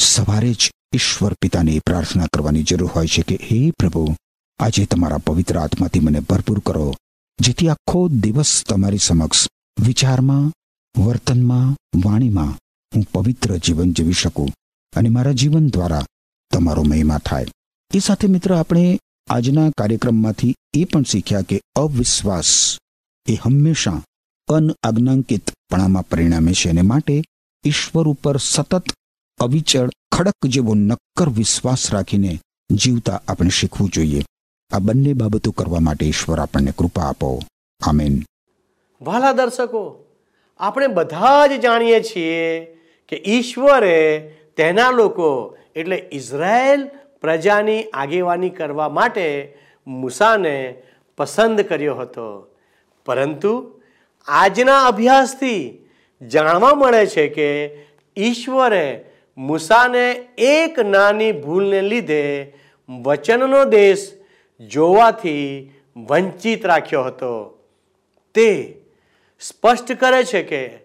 સવારે 0.00 0.52
જ 0.52 0.70
ઈશ્વર 0.94 1.34
પિતાને 1.34 1.80
પ્રાર્થના 1.86 2.26
કરવાની 2.26 2.62
જરૂર 2.62 2.90
હોય 2.90 3.06
છે 3.06 3.22
કે, 3.22 3.38
હે 3.42 3.70
પ્રભુ, 3.70 4.16
આજે 4.60 4.84
તમારા 4.84 5.18
પવિત્ર 5.18 5.58
આત્માથી 5.58 6.00
મને 6.00 6.20
ભરપૂર 6.20 6.58
કરો, 6.66 6.94
જેથી 7.38 7.68
આખો 7.68 8.08
દિવસ 8.08 8.64
તમારી 8.68 8.98
સમક્ષ 8.98 9.48
વિચારમાં, 9.80 10.52
વર્તનમાં, 11.00 11.76
વાણીમાં 12.04 12.58
હું 12.92 13.06
પવિત્ર 13.12 13.56
જીવન 13.56 13.92
જીવી 13.92 14.12
શકું 14.12 14.52
અને 14.96 15.08
મારા 15.08 15.32
જીવન 15.32 15.68
દ્વારા 15.68 16.04
તમારો 16.52 16.82
મહિમા 16.82 17.18
થાય. 17.18 17.46
એ 17.94 17.98
સાથે 17.98 18.26
મિત્ર, 18.26 18.54
આપણે 18.54 18.98
આજના 19.28 19.70
કાર્યક્રમમાંથી 19.78 20.54
એ 20.74 20.84
પણ 20.84 21.02
શીખ્યા 21.02 21.40
કે 21.40 21.60
અવિશ્વાસ 21.76 22.78
એ 23.26 23.34
હંમેશા 23.34 24.02
અનઆજ્ઞાંકિતપણામાં 24.48 26.08
પરિણામે 26.08 26.52
છે 26.52 26.70
અને 26.70 26.82
માટે 26.82 27.22
ઈશ્વર 27.64 28.08
ઉપર 28.08 28.36
સતત 28.36 28.82
અવિચળ, 29.40 29.88
ખડક 30.12 30.46
જેવો 30.46 30.74
નક્કર 30.74 31.28
વિશ્વાસ 31.28 31.94
રાખીને 31.94 32.38
જીવતા 32.70 33.22
આપણે 33.28 33.48
શીખવું 33.48 33.88
જોઈએ. 33.88 34.22
આ 34.72 34.78
બંને 34.78 35.12
બાબતો 35.12 35.50
કરવા 35.50 35.80
માટે 35.80 36.06
ઈશ્વર 36.06 36.38
આપણને 36.38 36.72
કૃપા 36.78 37.02
આપો. 37.02 37.40
આમેન. 37.86 38.22
વાલા 39.02 39.32
દર્શકો, 39.32 40.04
આપણે 40.58 40.86
બધા 40.86 41.46
જ 41.46 41.60
જાણીએ 41.60 42.00
છીએ 42.00 42.64
કે 43.08 43.22
ઈશ્વરે 43.26 44.20
તેના 44.56 44.90
લોકો, 44.90 45.56
એટલે 45.76 46.08
ઇઝરાયલ 46.12 46.90
પ્રજાની 47.20 47.82
આગેવાની 47.82 48.50
કરવા 48.50 48.88
માટે 48.88 49.58
મૂસાને 49.86 50.82
પસંદ 51.18 51.60
કર્યો 51.60 51.94
હતો. 51.94 52.56
પરંતુ 53.06 53.80
આજના 54.26 54.84
અભ્યાસથી 54.84 55.88
જાણવા 56.28 56.74
મળે 56.74 57.06
છે 57.06 57.28
કે 57.28 57.66
ઈશ્વરે 58.16 59.09
મૂસાને 59.36 60.10
એક 60.38 60.78
નાની 60.78 61.32
ભૂલને 61.32 61.82
લીધે 61.82 62.54
વચનનો 63.02 63.64
દેશ 63.64 64.12
જોવાથી 64.60 65.72
વંચિત 65.96 66.66
રાખ્યો 66.66 67.02
હતો. 67.02 67.58
તે 68.34 68.80
સ્પષ્ટ 69.40 69.92
કરે 69.92 70.24
છે 70.24 70.42
કે 70.42 70.78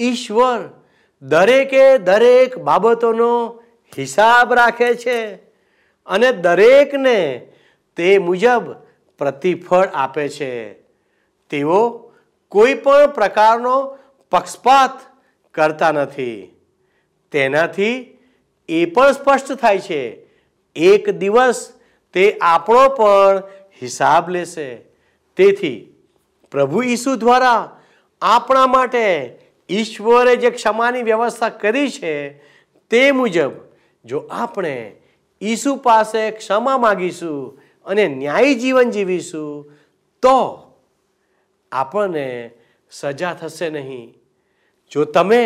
ઈશ્વર 0.00 0.82
દરેકે 1.22 1.98
દરેક 1.98 2.58
બાબતોનો 2.58 3.62
હિસાબ 3.98 4.54
રાખે 4.54 4.94
છે 4.94 5.34
અને 6.06 6.32
દરેકને 6.32 7.46
તે 7.96 8.18
મુજબ 8.18 8.72
પ્રતિફળ 9.18 9.86
આપે 9.86 10.28
છે. 10.28 10.72
તેઓ 11.50 12.12
કોઈ 12.48 12.74
પણ 12.74 13.06
પ્રકારનો 13.06 13.98
પક્ષપાત 14.30 15.00
કરતા 15.54 15.92
નથી. 15.92 16.53
તેનાથી 17.34 17.96
એ 18.68 18.84
પણ 18.86 19.12
સ્પષ્ટ 19.12 19.60
થાય 19.62 19.84
છે, 19.86 20.02
એક 20.76 21.10
દિવસ 21.20 21.60
તે 22.14 22.24
આપણો 22.40 22.84
પણ 22.98 23.42
હિસાબ 23.82 24.30
લેશે. 24.30 24.68
તેથી 25.38 25.78
પ્રભુ 26.52 26.82
ઈસુ 26.86 27.16
દ્વારા 27.16 27.62
આપણા 28.22 28.66
માટે 28.66 29.04
ઈશ્વરે 29.70 30.36
જે 30.36 30.50
ક્ષમાની 30.50 31.02
વ્યવસ્થા 31.02 31.56
કરી 31.62 31.90
છે, 31.90 32.14
તે 32.90 33.02
મુજબ 33.12 33.52
જો 34.04 34.18
આપણે 34.30 34.74
ઈસુ 35.42 35.76
પાસે 35.76 36.30
ક્ષમા 36.38 36.78
માગીશું 36.78 37.60
અને 37.86 38.04
ન્યાયી 38.08 38.60
જીવન 38.62 38.90
જીવીશું, 38.90 39.72
તો 40.22 40.36
આપણને 41.72 42.26
સજા 42.92 43.34
થશે 43.34 43.68
નહીં. 43.70 44.06
જો 44.92 45.04
તમે 45.04 45.44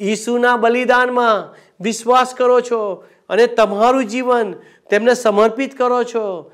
ઈસુના 0.00 0.56
બલિદાનમાં 0.56 1.56
વિશ્વાસ 1.80 2.34
કરો 2.34 2.60
છો 2.60 3.04
અને 3.28 3.46
તમારું 3.46 4.04
જીવન 4.04 4.52
તેમને 4.90 5.14
સમર્પિત 5.14 5.78
કરો 5.78 6.04
છો, 6.04 6.52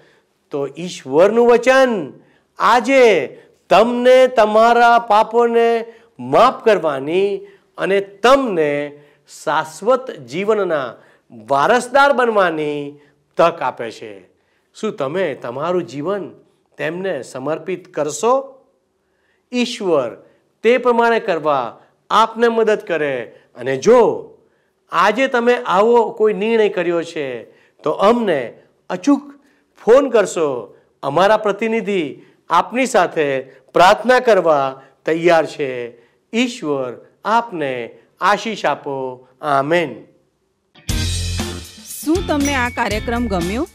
તો 0.50 0.68
ઈશ્વરનું 0.78 1.46
વચન 1.46 2.12
આજે 2.58 3.26
તમને 3.70 4.26
તમારા 4.26 4.98
પાપોને 4.98 5.84
માફ 6.18 6.64
કરવાની 6.64 7.38
અને 7.78 8.00
તમને 8.00 9.00
શાશ્વત 9.44 10.10
જીવનના 10.10 10.94
વારસદાર 11.48 12.12
બનવાની 12.12 13.00
તક 13.36 13.62
આપે 13.62 13.90
છે. 13.90 14.30
શું 14.74 14.92
તમે 14.92 15.34
તમારું 15.34 15.82
જીવન 15.82 16.30
તેમને 16.78 17.22
સમર્પિત 17.22 17.94
કરશો? 17.94 18.64
ઈશ્વર 19.52 20.10
તે 20.62 20.78
પ્રમાણે 20.78 21.20
કરવા 21.20 21.80
આપને 22.10 22.48
મદદ 22.48 22.78
કરે. 22.78 23.22
અને 23.56 23.76
જો 23.76 24.30
આજે 24.92 25.26
તમે 25.26 25.54
આવો 25.54 26.10
કોઈ 26.10 26.34
નિર્ણય 26.34 26.68
કર્યો 26.68 27.02
છે, 27.02 27.44
તો 27.82 27.90
અમને 27.90 28.54
અચૂક 28.90 29.34
ફોન 29.84 30.10
કરશો. 30.10 30.76
અમારા 31.02 31.36
પ્રતિનિધિ 31.36 32.18
આપની 32.50 32.86
સાથે 32.86 33.40
પ્રાર્થના 33.40 34.20
કરવા 34.20 34.82
તૈયાર 35.06 35.46
છે. 35.46 35.90
ઈશ્વર 36.32 37.06
આપને 37.24 37.90
આશીષ 38.20 38.64
આપો. 38.64 39.28
આમેન. 39.40 40.04
શું 42.04 42.26
તમને 42.28 42.54
આ 42.54 42.68
કાર્યક્રમ 42.68 43.26
ગમ્યો? 43.26 43.68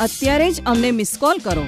અત્યારે 0.00 0.50
જ 0.50 0.62
અમને 0.66 0.90
મિસ 0.90 1.16
કોલ 1.20 1.38
કરો. 1.38 1.62